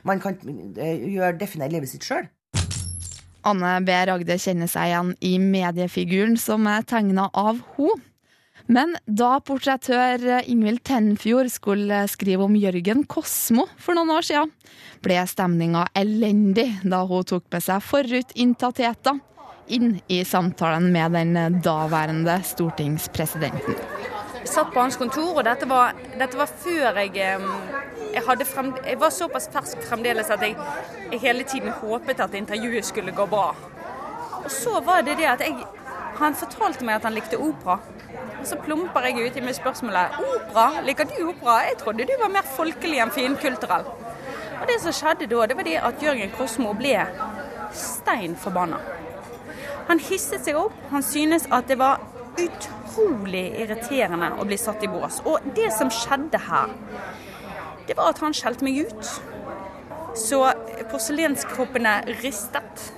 Man 0.05 0.21
kan 0.21 0.37
eh, 0.77 1.09
gjøre, 1.13 1.39
definere 1.41 1.73
livet 1.73 1.93
sitt 1.93 2.07
sjøl. 2.07 2.29
Anne 3.47 3.79
B. 3.87 3.95
Ragde 4.11 4.37
kjenner 4.41 4.71
seg 4.71 4.91
igjen 4.91 5.11
i 5.25 5.35
mediefiguren 5.43 6.37
som 6.41 6.69
er 6.71 6.87
tegna 6.89 7.29
av 7.33 7.61
henne. 7.77 8.07
Men 8.71 8.93
da 9.03 9.41
portrettør 9.43 10.45
Ingvild 10.47 10.85
Tenfjord 10.87 11.49
skulle 11.51 12.05
skrive 12.13 12.45
om 12.47 12.55
Jørgen 12.55 13.03
Kosmo 13.11 13.65
for 13.81 13.99
noen 13.99 14.13
år 14.15 14.29
siden, 14.29 14.53
ble 15.03 15.17
stemninga 15.27 15.89
elendig 15.99 16.69
da 16.85 17.01
hun 17.09 17.27
tok 17.27 17.49
med 17.51 17.65
seg 17.67 17.83
forutinntattheter 17.83 19.19
inn 19.75 19.97
i 20.07 20.21
samtalen 20.27 20.87
med 20.95 21.19
den 21.19 21.59
daværende 21.65 22.39
stortingspresidenten. 22.47 24.00
Satt 24.45 24.73
på 24.73 24.81
hans 24.81 24.97
kontor, 24.97 25.37
og 25.37 25.45
dette 25.45 25.69
var, 25.69 25.95
dette 26.19 26.39
var 26.39 26.49
før 26.63 27.01
jeg 27.03 27.17
jeg, 28.11 28.47
frem, 28.47 28.73
jeg 28.87 29.01
var 29.01 29.11
såpass 29.15 29.49
fersk 29.53 29.83
fremdeles 29.87 30.31
at 30.31 30.43
jeg, 30.43 30.57
jeg 31.13 31.21
hele 31.21 31.45
tiden 31.45 31.71
håpet 31.83 32.21
at 32.21 32.35
intervjuet 32.35 32.85
skulle 32.85 33.15
gå 33.15 33.27
bra. 33.27 33.55
Og 34.45 34.51
så 34.51 34.81
var 34.85 35.05
det 35.07 35.17
det 35.21 35.29
at 35.31 35.45
jeg, 35.45 35.57
han 36.19 36.35
fortalte 36.35 36.85
meg 36.85 36.99
at 36.99 37.07
han 37.09 37.15
likte 37.15 37.39
opera. 37.39 37.79
Og 38.41 38.47
så 38.49 38.57
plumper 38.57 39.07
jeg 39.07 39.31
uti 39.31 39.45
med 39.45 39.55
spørsmålet 39.55 40.17
opera, 40.19 40.81
liker 40.85 41.09
du 41.11 41.29
opera? 41.29 41.61
Jeg 41.69 41.79
trodde 41.83 42.09
du 42.09 42.15
var 42.21 42.33
mer 42.33 42.49
folkelig 42.57 43.03
enn 43.03 43.13
finkulturell. 43.15 43.87
Og 44.61 44.67
det 44.69 44.81
som 44.83 44.97
skjedde 44.97 45.29
da, 45.29 45.47
det 45.47 45.57
var 45.57 45.69
det 45.69 45.79
at 45.81 46.03
Jørgen 46.03 46.33
Kosmo 46.37 46.73
ble 46.77 46.97
stein 47.77 48.37
forbanna. 48.37 48.81
Han 49.89 50.03
hisset 50.03 50.45
seg 50.45 50.59
opp. 50.59 50.77
Han 50.91 51.03
synes 51.03 51.49
at 51.51 51.69
det 51.69 51.79
var 51.81 52.01
utrolig 52.39 52.80
irriterende 52.99 54.33
å 54.39 54.47
bli 54.49 54.59
satt 54.61 54.85
i 54.85 54.91
bås. 54.91 55.21
Og 55.25 55.41
det 55.57 55.71
som 55.77 55.91
skjedde 55.91 56.41
her, 56.49 56.73
det 57.89 57.97
var 57.99 58.13
at 58.13 58.23
han 58.23 58.35
skjelte 58.37 58.67
meg 58.67 58.87
ut. 58.87 59.13
Så 60.19 60.43
porselenskroppene 60.91 62.01
ristet. 62.23 62.91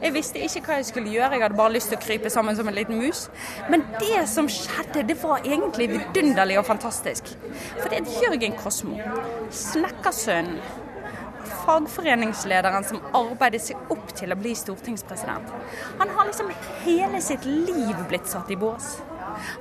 Jeg 0.00 0.12
visste 0.14 0.40
ikke 0.40 0.62
hva 0.66 0.78
jeg 0.80 0.88
skulle 0.88 1.12
gjøre, 1.12 1.36
jeg 1.36 1.44
hadde 1.44 1.58
bare 1.58 1.72
lyst 1.74 1.90
til 1.92 1.98
å 1.98 2.02
krype 2.02 2.30
sammen 2.32 2.56
som 2.56 2.68
en 2.68 2.76
liten 2.76 2.98
mus. 3.00 3.26
Men 3.72 3.84
det 4.00 4.24
som 4.28 4.48
skjedde, 4.50 5.04
det 5.08 5.16
var 5.22 5.44
egentlig 5.44 5.90
vidunderlig 5.92 6.58
og 6.60 6.66
fantastisk. 6.68 7.30
For 7.78 7.88
det 7.92 8.00
er 8.00 8.24
Jørgen 8.24 8.56
Kosmo, 8.58 8.98
snekkersønnen, 9.52 10.60
fagforeningslederen 11.64 12.84
som 12.88 13.02
arbeidet 13.16 13.62
seg 13.64 13.92
opp 13.92 14.12
til 14.16 14.32
å 14.32 14.38
bli 14.40 14.54
stortingspresident. 14.56 15.50
Han 16.00 16.12
har 16.16 16.28
liksom 16.28 16.52
hele 16.84 17.20
sitt 17.24 17.44
liv 17.48 17.96
blitt 18.08 18.28
satt 18.30 18.52
i 18.52 18.58
bås. 18.60 18.96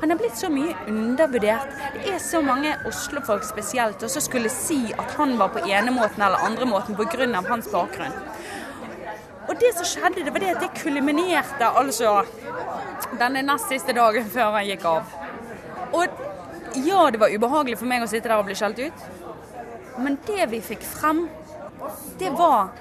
Han 0.02 0.12
er 0.12 0.20
blitt 0.20 0.38
så 0.40 0.50
mye 0.54 0.76
undervurdert. 0.88 1.72
Det 1.96 2.14
er 2.16 2.22
så 2.24 2.42
mange 2.46 2.76
Oslo-folk 2.90 3.46
spesielt 3.48 4.04
og 4.04 4.12
som 4.14 4.24
skulle 4.24 4.52
si 4.54 4.82
at 4.94 5.16
han 5.18 5.38
var 5.40 5.54
på 5.56 5.64
ene 5.68 5.94
måten 5.96 6.22
eller 6.22 6.46
andre 6.46 6.68
måten 6.70 6.96
pga. 7.00 7.28
hans 7.50 7.68
bakgrunn. 7.72 8.16
Og 9.50 9.60
det 9.60 9.74
som 9.76 9.86
skjedde, 9.86 10.24
det 10.24 10.34
var 10.34 10.40
det 10.40 10.56
at 10.56 10.62
det 10.64 10.72
kulminerte 10.80 11.68
altså 11.68 12.24
denne 13.20 13.42
nest 13.44 13.70
siste 13.70 13.94
dagen 13.94 14.30
før 14.32 14.56
han 14.56 14.68
gikk 14.68 14.86
av. 14.88 15.18
Og 15.94 16.08
ja, 16.86 17.10
det 17.12 17.20
var 17.20 17.34
ubehagelig 17.34 17.78
for 17.78 17.90
meg 17.90 18.06
å 18.06 18.10
sitte 18.10 18.32
der 18.32 18.40
og 18.40 18.48
bli 18.48 18.56
skjelt 18.58 18.80
ut. 18.80 19.04
Men 20.02 20.18
det 20.26 20.48
vi 20.50 20.62
fikk 20.64 20.86
frem, 20.88 21.28
det 22.18 22.32
var 22.34 22.72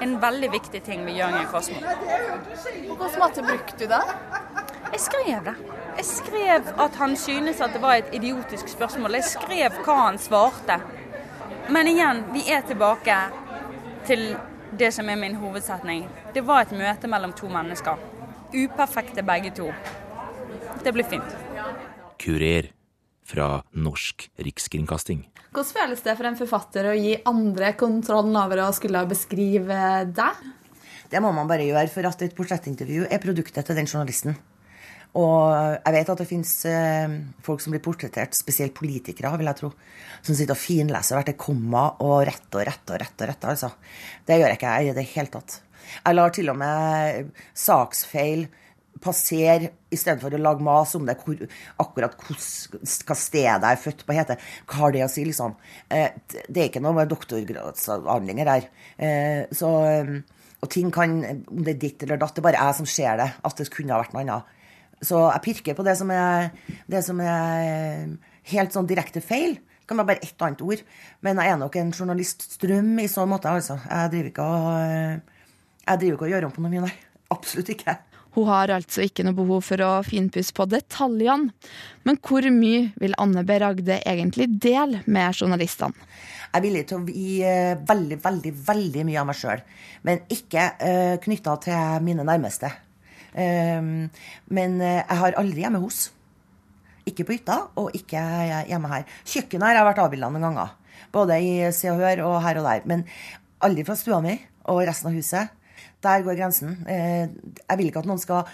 en 0.00 0.16
veldig 0.22 0.50
viktig 0.54 0.80
ting 0.86 1.04
med 1.04 1.18
Jørgen 1.18 1.46
Kosmo. 1.50 1.80
Hvor 2.94 3.18
måte 3.20 3.44
brukte 3.44 3.76
du 3.78 3.86
det? 3.90 4.02
Jeg 4.94 5.02
skrev 5.02 5.40
det. 5.42 5.52
Jeg 5.98 6.06
skrev 6.06 6.68
at 6.84 6.96
han 7.00 7.16
synes 7.18 7.58
at 7.64 7.72
det 7.74 7.80
var 7.82 7.96
et 7.98 8.12
idiotisk 8.14 8.68
spørsmål. 8.70 9.16
Jeg 9.18 9.26
skrev 9.26 9.80
hva 9.82 9.96
han 10.04 10.20
svarte. 10.22 10.76
Men 11.74 11.90
igjen, 11.90 12.20
vi 12.30 12.44
er 12.54 12.62
tilbake 12.62 13.16
til 14.06 14.22
det 14.78 14.92
som 14.94 15.10
er 15.10 15.18
min 15.18 15.34
hovedsetning. 15.40 16.06
Det 16.36 16.44
var 16.46 16.62
et 16.62 16.76
møte 16.78 17.10
mellom 17.10 17.34
to 17.34 17.50
mennesker. 17.50 17.98
Uperfekte 18.54 19.26
begge 19.26 19.50
to. 19.58 19.66
Det 20.86 20.94
blir 20.94 21.10
fint. 21.10 21.36
Kurer. 22.22 22.70
fra 23.24 23.62
Norsk 23.72 24.28
Rikskringkasting. 24.36 25.22
Hvordan 25.50 25.70
føles 25.72 26.02
det 26.04 26.12
for 26.18 26.28
en 26.28 26.36
forfatter 26.36 26.90
å 26.90 26.92
gi 26.92 27.14
andre 27.24 27.72
kontrollen 27.72 28.36
over 28.36 28.60
å 28.66 28.72
skulle 28.76 29.00
beskrive 29.08 29.78
deg? 30.12 30.48
Det 31.08 31.22
må 31.24 31.32
man 31.32 31.48
bare 31.48 31.64
gjøre, 31.64 31.88
for 31.88 32.04
at 32.04 32.20
et 32.22 32.36
portrettintervju 32.36 33.06
er 33.08 33.22
produktet 33.24 33.64
til 33.64 33.80
den 33.80 33.88
journalisten. 33.88 34.36
Og 35.14 35.42
jeg 35.54 35.94
vet 35.94 36.08
at 36.10 36.20
det 36.20 36.26
fins 36.26 36.52
eh, 36.66 37.12
folk 37.46 37.62
som 37.62 37.74
blir 37.74 37.82
portrettert, 37.84 38.34
spesielt 38.34 38.74
politikere, 38.74 39.30
vil 39.38 39.50
jeg 39.50 39.60
tro, 39.60 39.70
som 40.26 40.34
sitter 40.34 40.56
og 40.56 40.62
finleser 40.62 41.18
hvert 41.18 41.30
et 41.30 41.38
komma 41.38 41.84
og 42.02 42.24
rett 42.26 42.58
og 42.58 42.66
rett 42.66 42.90
og 42.90 42.98
rett. 43.02 43.14
og 43.20 43.30
rett, 43.30 43.46
altså. 43.52 43.70
Det 44.26 44.40
gjør 44.40 44.50
jeg 44.50 44.58
ikke 44.58 44.74
jeg 44.74 44.90
i 44.90 44.98
det 44.98 45.06
hele 45.12 45.34
tatt. 45.36 45.60
Jeg 45.94 46.16
lar 46.16 46.34
til 46.34 46.50
og 46.50 46.58
med 46.58 47.32
saksfeil 47.54 48.46
passere 49.04 49.70
istedenfor 49.92 50.34
å 50.34 50.40
lage 50.40 50.64
mas 50.64 50.94
om 50.96 51.06
det, 51.06 51.16
hvor, 51.22 51.40
akkurat 51.82 52.14
hva 52.24 53.16
stedet 53.18 53.44
jeg 53.44 53.70
er 53.70 53.82
født 53.82 54.04
på 54.06 54.16
heter. 54.16 54.50
Hva 54.70 54.80
har 54.80 54.94
det 54.94 55.04
å 55.06 55.10
si, 55.12 55.26
liksom? 55.28 55.56
Eh, 55.92 56.14
det 56.48 56.62
er 56.62 56.70
ikke 56.70 56.82
noe 56.84 57.06
doktorgradsavhandlinger 57.10 58.50
her. 58.50 58.68
Eh, 58.96 59.42
så, 59.54 59.70
og 60.64 60.70
ting 60.72 60.90
kan 60.94 61.18
Om 61.22 61.64
det 61.66 61.74
er 61.74 61.80
ditt 61.82 62.02
eller 62.06 62.20
datt, 62.20 62.34
det 62.34 62.42
er 62.42 62.48
bare 62.48 62.66
jeg 62.66 62.78
som 62.80 62.88
ser 62.88 63.20
det. 63.20 63.30
At 63.44 63.60
det 63.60 63.70
kunne 63.74 63.94
ha 63.94 64.02
vært 64.02 64.16
noe 64.16 64.24
annet. 64.24 64.53
Så 65.04 65.20
jeg 65.28 65.44
pirker 65.44 65.76
på 65.78 65.84
det 65.86 65.96
som 66.00 66.10
er, 66.14 66.50
det 66.90 67.04
som 67.06 67.20
er 67.22 68.08
helt 68.50 68.74
sånn 68.74 68.88
direkte 68.88 69.22
feil. 69.24 69.58
Det 69.58 69.90
kan 69.90 70.00
være 70.00 70.14
bare 70.14 70.24
ett 70.24 70.44
annet 70.46 70.64
ord. 70.64 70.82
Men 71.24 71.40
jeg 71.42 71.52
er 71.52 71.60
nok 71.60 71.76
en 71.80 71.92
journaliststrøm 71.92 72.94
i 73.02 73.10
så 73.12 73.26
måte, 73.28 73.52
altså. 73.52 73.78
Jeg 73.84 74.14
driver 74.14 74.32
ikke 74.32 74.48
å, 74.48 74.58
jeg 75.84 76.00
driver 76.00 76.16
ikke 76.16 76.28
å 76.28 76.32
gjøre 76.32 76.48
om 76.48 76.56
på 76.56 76.64
noe 76.64 76.72
mye, 76.72 76.88
nei. 76.88 76.94
Absolutt 77.34 77.72
ikke. 77.74 77.98
Hun 78.34 78.48
har 78.50 78.72
altså 78.74 79.04
ikke 79.04 79.22
noe 79.26 79.36
behov 79.36 79.62
for 79.62 79.82
å 79.84 79.90
finpusse 80.06 80.54
på 80.56 80.66
detaljene. 80.66 81.52
Men 82.06 82.18
hvor 82.24 82.46
mye 82.50 82.88
vil 83.00 83.14
Anne 83.22 83.44
B. 83.46 83.58
Ragde 83.62 84.00
egentlig 84.02 84.48
dele 84.62 85.04
med 85.06 85.38
journalistene? 85.38 85.94
Jeg 86.54 86.58
er 86.58 86.64
villig 86.64 86.82
til 86.86 87.00
å 87.00 87.04
gi 87.10 87.36
eh, 87.46 87.76
veldig, 87.86 88.18
veldig, 88.22 88.52
veldig 88.66 89.04
mye 89.06 89.20
av 89.22 89.28
meg 89.30 89.38
sjøl. 89.38 89.62
Men 90.06 90.20
ikke 90.30 90.66
uh, 90.70 90.88
eh, 90.88 91.14
knytta 91.22 91.54
til 91.64 92.04
mine 92.06 92.26
nærmeste. 92.26 92.70
Ehm, 93.34 94.10
men 94.46 94.76
eh, 94.80 95.00
jeg 95.02 95.20
har 95.20 95.38
aldri 95.40 95.64
hjemme 95.64 95.82
hos. 95.82 96.08
Ikke 97.08 97.26
på 97.26 97.36
hytta, 97.36 97.58
og 97.80 97.92
ikke 97.96 98.20
hjemme 98.70 98.90
her. 98.92 99.08
Kjøkkenet 99.28 99.68
har 99.68 99.78
jeg 99.78 99.88
vært 99.90 100.02
avbilda 100.04 100.30
noen 100.32 100.46
ganger. 100.48 100.72
Både 101.14 101.38
i 101.42 101.52
Se 101.74 101.90
og 101.92 102.00
Hør 102.00 102.24
og 102.28 102.38
her 102.44 102.60
og 102.60 102.68
der. 102.68 102.86
Men 102.88 103.04
aldri 103.64 103.84
fra 103.86 103.96
stua 103.98 104.22
mi 104.24 104.38
og 104.70 104.84
resten 104.88 105.10
av 105.10 105.18
huset. 105.18 105.52
Der 106.04 106.24
går 106.24 106.38
grensen. 106.38 106.78
Eh, 106.88 107.26
jeg 107.60 107.80
vil 107.80 107.90
ikke 107.90 108.04
at 108.04 108.08
noen 108.08 108.22
skal 108.22 108.48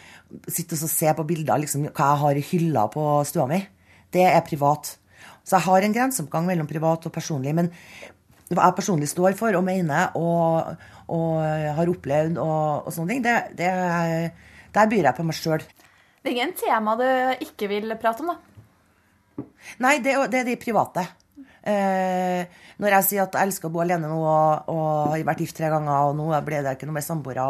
sitte 0.50 0.78
og 0.78 0.90
se 0.90 1.12
på 1.14 1.26
bilder 1.28 1.62
liksom, 1.62 1.88
hva 1.90 2.12
jeg 2.12 2.22
har 2.24 2.40
i 2.40 2.48
hylla 2.52 2.86
på 2.92 3.04
stua 3.28 3.46
mi. 3.50 3.60
Det 4.10 4.26
er 4.26 4.42
privat. 4.46 4.96
Så 5.44 5.56
jeg 5.56 5.66
har 5.66 5.86
en 5.86 5.94
grenseoppgang 5.94 6.46
mellom 6.48 6.68
privat 6.70 7.06
og 7.06 7.14
personlig. 7.14 7.54
Men 7.54 7.70
hva 8.50 8.66
jeg 8.66 8.78
personlig 8.80 9.10
står 9.10 9.36
for 9.38 9.54
og 9.54 9.66
mener 9.66 10.16
og, 10.18 10.74
og 11.14 11.42
har 11.78 11.90
opplevd 11.90 12.38
og, 12.42 12.86
og 12.86 12.94
sånne 12.94 13.14
ting, 13.14 13.22
det, 13.22 13.36
det, 13.58 13.70
der 14.74 14.90
byr 14.90 15.08
jeg 15.10 15.16
på 15.16 15.26
meg 15.26 15.38
sjøl. 15.38 15.64
Det 16.20 16.28
er 16.28 16.36
ingen 16.36 16.56
tema 16.58 16.96
du 17.00 17.06
ikke 17.46 17.70
vil 17.70 17.96
prate 18.00 18.24
om, 18.24 18.34
da? 18.34 19.46
Nei, 19.80 19.98
det, 20.04 20.16
det 20.32 20.42
er 20.42 20.48
de 20.50 20.60
private. 20.60 21.06
Eh, 21.60 22.44
når 22.80 22.94
jeg 22.96 23.06
sier 23.06 23.26
at 23.26 23.34
jeg 23.36 23.50
elsker 23.50 23.68
å 23.68 23.72
bo 23.74 23.82
alene 23.82 24.08
nå 24.08 24.16
og, 24.16 24.70
og 24.72 25.10
har 25.12 25.24
vært 25.28 25.42
gift 25.44 25.58
tre 25.58 25.68
ganger, 25.72 26.08
og 26.08 26.16
nå 26.16 26.28
ble 26.46 26.62
det 26.64 26.72
ikke 26.76 26.88
noe 26.88 26.96
mer 26.96 27.04
samboere, 27.04 27.44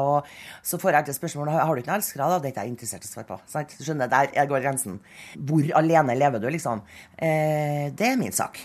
så 0.66 0.80
får 0.82 0.90
jeg 0.90 1.02
alltid 1.02 1.18
spørsmål 1.18 1.52
har 1.54 1.70
du 1.70 1.82
ikke 1.82 1.92
noen 1.92 2.00
elskere. 2.00 2.30
da? 2.32 2.40
Det 2.40 2.50
er 2.50 2.54
ikke 2.54 2.66
jeg 2.66 2.74
interessert 2.74 3.06
i 3.06 3.10
å 3.10 3.12
svare 3.12 3.30
på. 3.30 3.38
Sant? 3.50 3.76
Skjønner, 3.78 4.10
Der 4.10 4.50
går 4.50 4.64
grensen. 4.66 4.98
Hvor 5.34 5.70
alene 5.82 6.18
lever 6.18 6.42
du, 6.42 6.50
liksom? 6.50 6.82
Eh, 7.16 7.90
det 7.94 8.10
er 8.12 8.18
min 8.20 8.34
sak. 8.34 8.58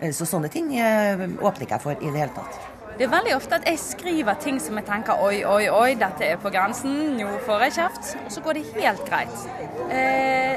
Eh, 0.00 0.10
så 0.14 0.26
sånne 0.26 0.50
ting 0.50 0.74
eh, 0.78 1.28
åpner 1.38 1.66
ikke 1.66 1.78
jeg 1.78 1.86
for 1.86 1.94
i 2.02 2.10
det 2.10 2.26
hele 2.26 2.34
tatt. 2.34 2.77
Det 2.98 3.06
er 3.06 3.10
veldig 3.12 3.34
ofte 3.36 3.54
at 3.54 3.66
jeg 3.68 3.78
skriver 3.78 4.34
ting 4.42 4.56
som 4.58 4.74
jeg 4.74 4.88
tenker 4.88 5.20
oi, 5.22 5.44
oi, 5.46 5.68
oi, 5.70 5.92
dette 5.94 6.24
er 6.26 6.38
på 6.42 6.50
grensen, 6.50 6.96
nå 7.14 7.28
får 7.46 7.60
jeg 7.68 7.74
kjeft. 7.76 8.08
Og 8.24 8.32
så 8.34 8.40
går 8.42 8.58
det 8.58 8.62
helt 8.72 9.04
greit. 9.06 9.44
Eh, 9.94 10.56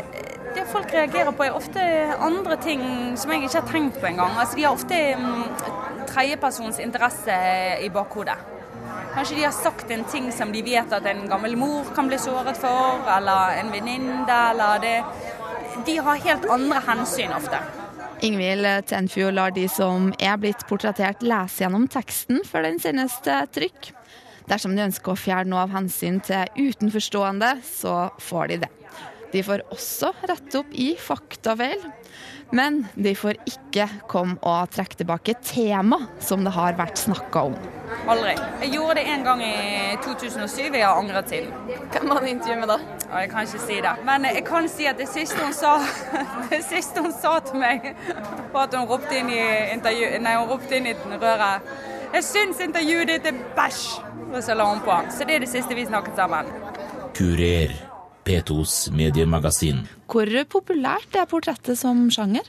det 0.56 0.64
folk 0.72 0.90
reagerer 0.90 1.36
på 1.38 1.46
er 1.46 1.54
ofte 1.54 1.84
andre 2.18 2.58
ting 2.64 2.82
som 3.22 3.30
jeg 3.30 3.46
ikke 3.46 3.60
har 3.60 3.68
tenkt 3.70 4.00
på 4.02 4.10
engang. 4.10 4.34
Altså, 4.34 4.58
de 4.58 4.66
har 4.66 4.74
ofte 4.74 4.98
um, 5.22 5.44
tredjepersons 6.10 6.82
interesse 6.82 7.36
i 7.86 7.92
bakhodet. 7.94 8.40
Kanskje 9.14 9.38
de 9.38 9.46
har 9.46 9.54
sagt 9.54 9.94
en 9.94 10.08
ting 10.10 10.32
som 10.34 10.50
de 10.50 10.64
vet 10.66 10.98
at 10.98 11.06
en 11.14 11.28
gammel 11.30 11.54
mor 11.62 11.94
kan 11.94 12.10
bli 12.10 12.18
såret 12.18 12.58
for, 12.58 13.06
eller 13.20 13.60
en 13.62 13.70
venninne, 13.70 14.26
eller 14.26 14.82
det 14.82 14.98
De 15.86 16.00
har 16.04 16.26
helt 16.26 16.50
andre 16.52 16.82
hensyn 16.90 17.38
ofte. 17.38 17.62
Ingvild 18.22 18.86
Tenfjord 18.86 19.34
lar 19.34 19.54
de 19.56 19.64
som 19.72 20.12
er 20.22 20.36
blitt 20.38 20.62
portrettert, 20.70 21.24
lese 21.26 21.64
gjennom 21.64 21.88
teksten 21.90 22.44
før 22.46 22.68
den 22.68 22.78
sendes 22.82 23.16
til 23.26 23.48
trykk. 23.56 23.90
Dersom 24.50 24.76
de 24.78 24.84
ønsker 24.86 25.14
å 25.14 25.18
fjerne 25.18 25.50
noe 25.50 25.64
av 25.66 25.74
hensyn 25.74 26.20
til 26.26 26.46
utenforstående, 26.70 27.56
så 27.66 28.12
får 28.22 28.52
de 28.52 28.60
det. 28.66 28.70
De 29.32 29.42
får 29.48 29.64
også 29.74 30.12
rette 30.30 30.60
opp 30.60 30.70
i 30.76 30.92
faktafeil. 31.02 31.82
Men 32.52 32.82
de 33.00 33.14
får 33.16 33.38
ikke 33.48 33.86
komme 34.12 34.36
og 34.44 34.72
trekke 34.76 34.98
tilbake 35.00 35.38
tema 35.46 36.02
som 36.20 36.44
det 36.44 36.52
har 36.56 36.76
vært 36.80 37.00
snakka 37.00 37.46
om. 37.48 37.56
Aldri. 38.12 38.34
Jeg 38.64 38.74
gjorde 38.74 38.96
det 39.00 39.06
en 39.14 39.24
gang 39.24 39.44
i 39.46 39.54
2007. 40.04 40.74
Jeg 40.74 40.84
har 40.84 41.00
angret 41.00 41.30
til. 41.32 41.48
Hvem 41.94 42.10
var 42.10 42.20
det 42.20 42.34
intervjuet 42.34 42.60
med 42.60 42.72
da? 42.74 42.78
Jeg 43.22 43.30
kan 43.32 43.48
ikke 43.48 43.62
si 43.66 43.78
det. 43.86 43.94
Men 44.08 44.28
jeg 44.28 44.44
kan 44.48 44.68
si 44.72 44.88
at 44.92 45.00
det 45.00 45.08
siste 45.12 45.40
hun 45.44 45.56
sa, 45.56 45.78
det 46.52 46.64
siste 46.68 47.04
hun 47.04 47.14
sa 47.16 47.38
til 47.46 47.62
meg, 47.62 47.94
var 48.54 48.68
at 48.68 48.76
hun 48.76 48.88
ropte 48.90 49.20
inn 49.20 49.32
i, 49.32 49.42
intervju, 49.76 50.12
nei, 50.24 50.36
hun 50.40 50.52
ropte 50.52 50.80
inn 50.80 50.92
i 50.92 50.96
røret 50.96 51.72
Jeg 52.12 52.28
syns 52.28 52.60
intervjuet 52.60 53.14
ditt 53.14 53.30
er 53.32 53.46
bæsj! 53.56 53.86
Og 54.32 54.44
så 54.44 54.56
la 54.56 54.68
hun 54.68 54.84
på. 54.84 54.96
Så 55.12 55.28
det 55.28 55.36
er 55.36 55.46
det 55.46 55.52
siste 55.52 55.76
vi 55.76 55.88
snakket 55.88 56.20
sammen. 56.20 56.52
Kurer. 57.16 57.91
P2s 58.32 58.88
mediemagasin. 58.96 59.84
Hvor 60.12 60.30
populært 60.48 61.18
er 61.20 61.28
portrettet 61.28 61.80
som 61.80 62.06
sjanger? 62.14 62.48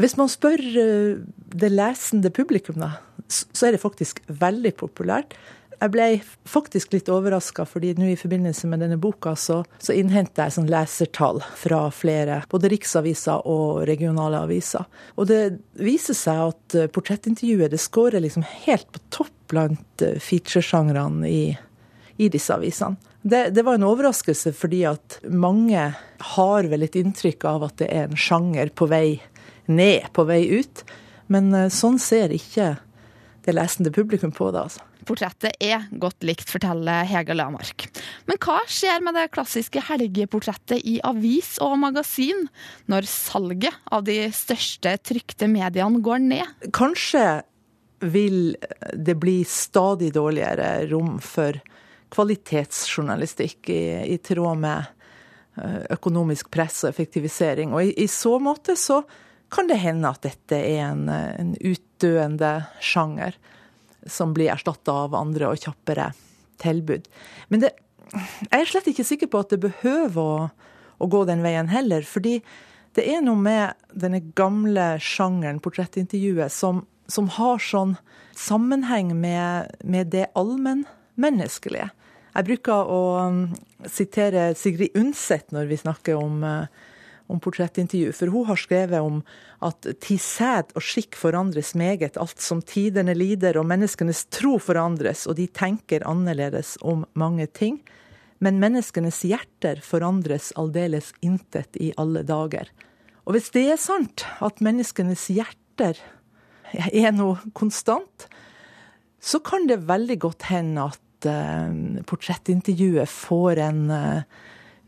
Hvis 0.00 0.18
man 0.18 0.28
spør 0.28 0.60
eh, 0.60 1.20
det 1.54 1.70
lesende 1.72 2.32
publikum, 2.34 2.76
da, 2.82 2.96
så 3.30 3.68
er 3.68 3.76
det 3.76 3.84
faktisk 3.84 4.20
veldig 4.28 4.74
populært. 4.76 5.36
Jeg 5.80 5.92
ble 5.94 6.06
faktisk 6.48 6.92
litt 6.94 7.08
overraska, 7.12 7.64
fordi 7.68 7.94
nå 7.98 8.10
i 8.12 8.18
forbindelse 8.18 8.68
med 8.70 8.84
denne 8.84 8.98
boka 9.00 9.34
så, 9.38 9.62
så 9.82 9.96
innhenter 9.96 10.46
jeg 10.46 10.56
sånn 10.58 10.70
lesertall 10.70 11.40
fra 11.58 11.80
flere, 11.94 12.42
både 12.50 12.70
riksaviser 12.74 13.48
og 13.50 13.84
regionale 13.88 14.44
aviser. 14.44 14.84
Og 15.16 15.30
det 15.30 15.42
viser 15.80 16.18
seg 16.18 16.50
at 16.50 16.78
eh, 16.78 16.90
portrettintervjuet 16.92 17.72
det 17.72 17.80
scorer 17.80 18.24
liksom 18.24 18.44
helt 18.66 18.90
på 18.92 19.06
topp 19.22 19.32
blant 19.54 20.04
eh, 20.04 20.18
featuresjangrene 20.20 21.32
i, 21.32 21.44
i 22.16 22.30
disse 22.32 22.54
avisene. 22.54 22.96
Det, 23.22 23.48
det, 23.56 23.62
var 23.64 23.78
en 23.78 23.86
overraskelse 23.88 24.52
fordi 24.52 24.82
at 24.88 25.18
mange 25.32 25.84
har 26.34 26.66
vel 26.68 26.84
et 26.84 26.98
inntrykk 27.00 27.46
av 27.48 27.68
at 27.70 27.78
det 27.80 27.88
er 27.88 28.10
en 28.10 28.18
sjanger 28.20 28.72
på 28.76 28.88
vei 28.90 29.20
ned, 29.66 30.10
på 30.12 30.26
vei 30.28 30.42
ut. 30.60 30.84
Men 31.32 31.48
eh, 31.56 31.70
sånn 31.72 31.96
ser 32.02 32.34
ikke 32.36 32.74
det 33.44 33.54
lesende 33.56 33.92
publikum 33.92 34.32
på 34.32 34.50
det. 34.52 34.66
altså. 34.66 34.84
Portrettet 35.04 35.56
er 35.60 35.84
godt 36.00 36.24
likt, 36.24 36.48
forteller 36.48 37.04
Hege 37.08 37.36
Lamark. 37.36 37.86
Men 38.28 38.38
hva 38.40 38.60
skjer 38.70 39.02
med 39.04 39.16
det 39.18 39.26
klassiske 39.34 39.82
helgeportrettet 39.88 40.80
i 40.80 40.96
avis 41.04 41.54
og 41.64 41.76
magasin, 41.82 42.46
når 42.88 43.08
salget 43.10 43.76
av 43.92 44.06
de 44.08 44.16
største 44.32 44.96
trykte 45.04 45.48
mediene 45.50 46.00
går 46.04 46.24
ned? 46.24 46.70
Kanskje 46.76 47.42
vil 48.04 48.56
det 48.92 49.16
bli 49.20 49.42
stadig 49.48 50.12
dårligere 50.16 50.86
rom 50.90 51.18
for 51.24 51.60
kvalitetsjournalistikk 52.12 53.70
i, 53.72 53.84
i 54.14 54.18
tråd 54.22 54.60
med 54.62 54.84
eh, 55.60 55.80
økonomisk 55.96 56.50
press 56.54 56.82
og 56.84 56.92
effektivisering. 56.92 57.72
Og 57.74 57.90
i, 57.90 57.94
i, 58.04 58.08
så 58.10 58.36
måte 58.42 58.76
så 58.80 59.02
kan 59.54 59.70
det 59.70 59.80
hende 59.82 60.10
at 60.10 60.24
dette 60.26 60.58
er 60.58 60.88
en, 60.88 61.08
en 61.08 61.54
utdøende 61.60 62.56
sjanger 62.82 63.38
som 64.10 64.34
blir 64.36 64.52
erstatta 64.52 64.92
av 65.06 65.16
andre 65.16 65.48
og 65.50 65.62
kjappere 65.62 66.10
tilbud. 66.62 67.08
Men 67.48 67.64
det, 67.64 67.72
jeg 68.14 68.60
er 68.60 68.68
slett 68.68 68.90
ikke 68.90 69.06
sikker 69.06 69.30
på 69.30 69.42
at 69.42 69.54
det 69.54 69.62
behøver 69.64 70.20
å, 70.22 70.48
å 70.98 71.10
gå 71.10 71.24
den 71.28 71.44
veien 71.44 71.70
heller. 71.72 72.04
fordi 72.06 72.40
det 72.94 73.08
er 73.10 73.24
noe 73.26 73.40
med 73.40 73.74
denne 73.90 74.20
gamle 74.38 74.94
sjangeren, 75.02 75.58
portrettintervjuet, 75.62 76.52
som, 76.52 76.84
som 77.10 77.26
har 77.34 77.58
sånn 77.58 77.96
sammenheng 78.38 79.10
med, 79.18 79.74
med 79.82 80.12
det 80.14 80.28
allmennmenneskelige. 81.14 81.90
Jeg 82.34 82.46
bruker 82.48 82.90
å 82.90 83.00
um, 83.28 83.44
sitere 83.86 84.54
Sigrid 84.58 84.96
Undset 84.98 85.52
når 85.54 85.68
vi 85.70 85.78
snakker 85.78 86.18
om, 86.18 86.42
uh, 86.42 86.66
om 87.30 87.38
portrettintervju, 87.40 88.12
for 88.12 88.32
hun 88.34 88.48
har 88.48 88.58
skrevet 88.58 89.00
om 89.00 89.20
at 89.64 89.86
«Ti 90.02 90.18
sæd 90.18 90.74
og 90.74 90.82
skikk 90.82 91.14
forandres 91.16 91.74
meget, 91.78 92.18
alt 92.18 92.42
som 92.42 92.60
tidene 92.60 93.14
lider 93.14 93.56
og 93.56 93.68
menneskenes 93.70 94.26
tro 94.34 94.58
forandres, 94.58 95.28
og 95.30 95.38
de 95.38 95.46
tenker 95.46 96.04
annerledes 96.06 96.76
om 96.82 97.06
mange 97.14 97.46
ting. 97.46 97.78
Men 98.42 98.58
menneskenes 98.60 99.22
hjerter 99.24 99.78
forandres 99.80 100.50
aldeles 100.58 101.14
intet 101.22 101.78
i 101.80 101.94
alle 101.96 102.24
dager. 102.26 102.66
Og 103.24 103.38
hvis 103.38 103.48
det 103.54 103.68
er 103.72 103.80
sant 103.80 104.26
at 104.44 104.60
menneskenes 104.60 105.30
hjerter 105.32 106.02
er 106.74 107.14
noe 107.14 107.38
konstant, 107.56 108.26
så 109.24 109.40
kan 109.40 109.64
det 109.70 109.86
veldig 109.88 110.18
godt 110.20 110.50
hende 110.50 110.90
at 110.90 111.00
eh, 111.28 112.02
portrettintervjuet 112.08 113.10
får 113.10 113.60
en 113.64 113.82
eh, 113.90 114.22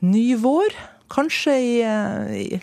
ny 0.06 0.26
vår. 0.42 0.76
Kanskje 1.12 1.54
i, 1.62 1.72
eh, 1.86 2.60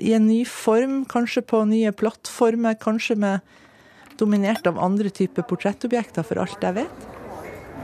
i, 0.00 0.12
en 0.12 0.26
ny 0.28 0.42
form, 0.48 1.02
kanskje 1.10 1.44
på 1.46 1.64
nye 1.70 1.92
plattformer, 1.92 2.78
kanskje 2.80 3.16
med 3.16 3.40
dominert 4.20 4.66
av 4.70 4.78
andre 4.78 5.10
typer 5.10 5.46
portrettobjekter, 5.48 6.26
for 6.26 6.42
alt 6.42 6.62
jeg 6.62 6.78
vet. 6.82 7.08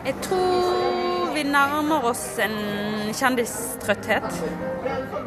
Jeg 0.06 0.16
tror 0.24 1.30
vi 1.34 1.42
nærmer 1.44 2.04
oss 2.10 2.24
en 2.42 3.12
kjendistrøtthet. 3.16 4.28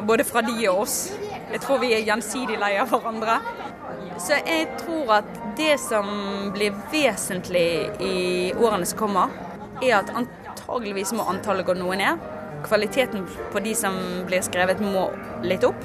Både 0.07 0.25
fra 0.27 0.41
de 0.45 0.55
og 0.69 0.83
oss. 0.83 0.97
Jeg 1.51 1.61
tror 1.63 1.79
vi 1.83 1.93
er 1.95 2.05
gjensidig 2.07 2.57
lei 2.61 2.75
av 2.81 2.91
hverandre. 2.91 3.39
Så 4.21 4.37
jeg 4.45 4.67
tror 4.81 5.19
at 5.19 5.29
det 5.57 5.75
som 5.81 6.07
blir 6.53 6.75
vesentlig 6.91 7.67
i 8.01 8.53
årene 8.53 8.87
som 8.89 8.99
kommer, 9.03 9.33
er 9.83 9.99
at 9.99 10.11
antageligvis 10.15 11.13
må 11.17 11.27
antallet 11.29 11.67
gå 11.67 11.75
noe 11.77 11.97
ned. 11.99 12.23
Kvaliteten 12.63 13.27
på 13.51 13.61
de 13.63 13.75
som 13.75 13.97
blir 14.27 14.43
skrevet 14.45 14.81
må 14.83 15.09
litt 15.43 15.65
opp. 15.67 15.83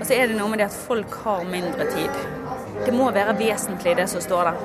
Og 0.00 0.04
så 0.08 0.16
er 0.16 0.30
det 0.30 0.38
noe 0.38 0.50
med 0.50 0.62
det 0.62 0.70
at 0.70 0.78
folk 0.88 1.14
har 1.22 1.44
mindre 1.46 1.86
tid. 1.92 2.16
Det 2.82 2.94
må 2.94 3.10
være 3.14 3.36
vesentlig 3.38 3.94
det 3.98 4.08
som 4.10 4.24
står 4.24 4.50
der. 4.50 4.62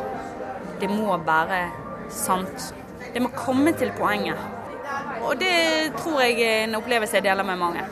Det 0.82 0.90
må 0.90 1.18
være 1.28 1.68
sant. 2.14 2.72
Det 3.14 3.22
må 3.22 3.30
komme 3.36 3.74
til 3.78 3.92
poenget. 3.98 4.40
Og 5.22 5.38
det 5.40 5.94
tror 6.00 6.22
jeg 6.24 6.42
en 6.64 6.78
opplevelse 6.80 7.20
jeg 7.20 7.28
deler 7.28 7.46
med 7.46 7.60
mange. 7.62 7.86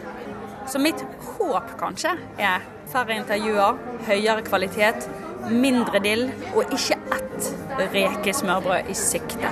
Så 0.70 0.82
mitt 0.82 1.02
håp 1.36 1.76
kanskje 1.78 2.16
er 2.42 2.64
færre 2.90 3.20
intervjuer, 3.20 3.78
høyere 4.08 4.42
kvalitet, 4.46 5.06
mindre 5.52 6.02
dill 6.02 6.28
og 6.56 6.74
ikke 6.74 6.98
ett 7.20 7.50
rekesmørbrød 7.94 8.90
i 8.90 8.98
sikte. 8.98 9.52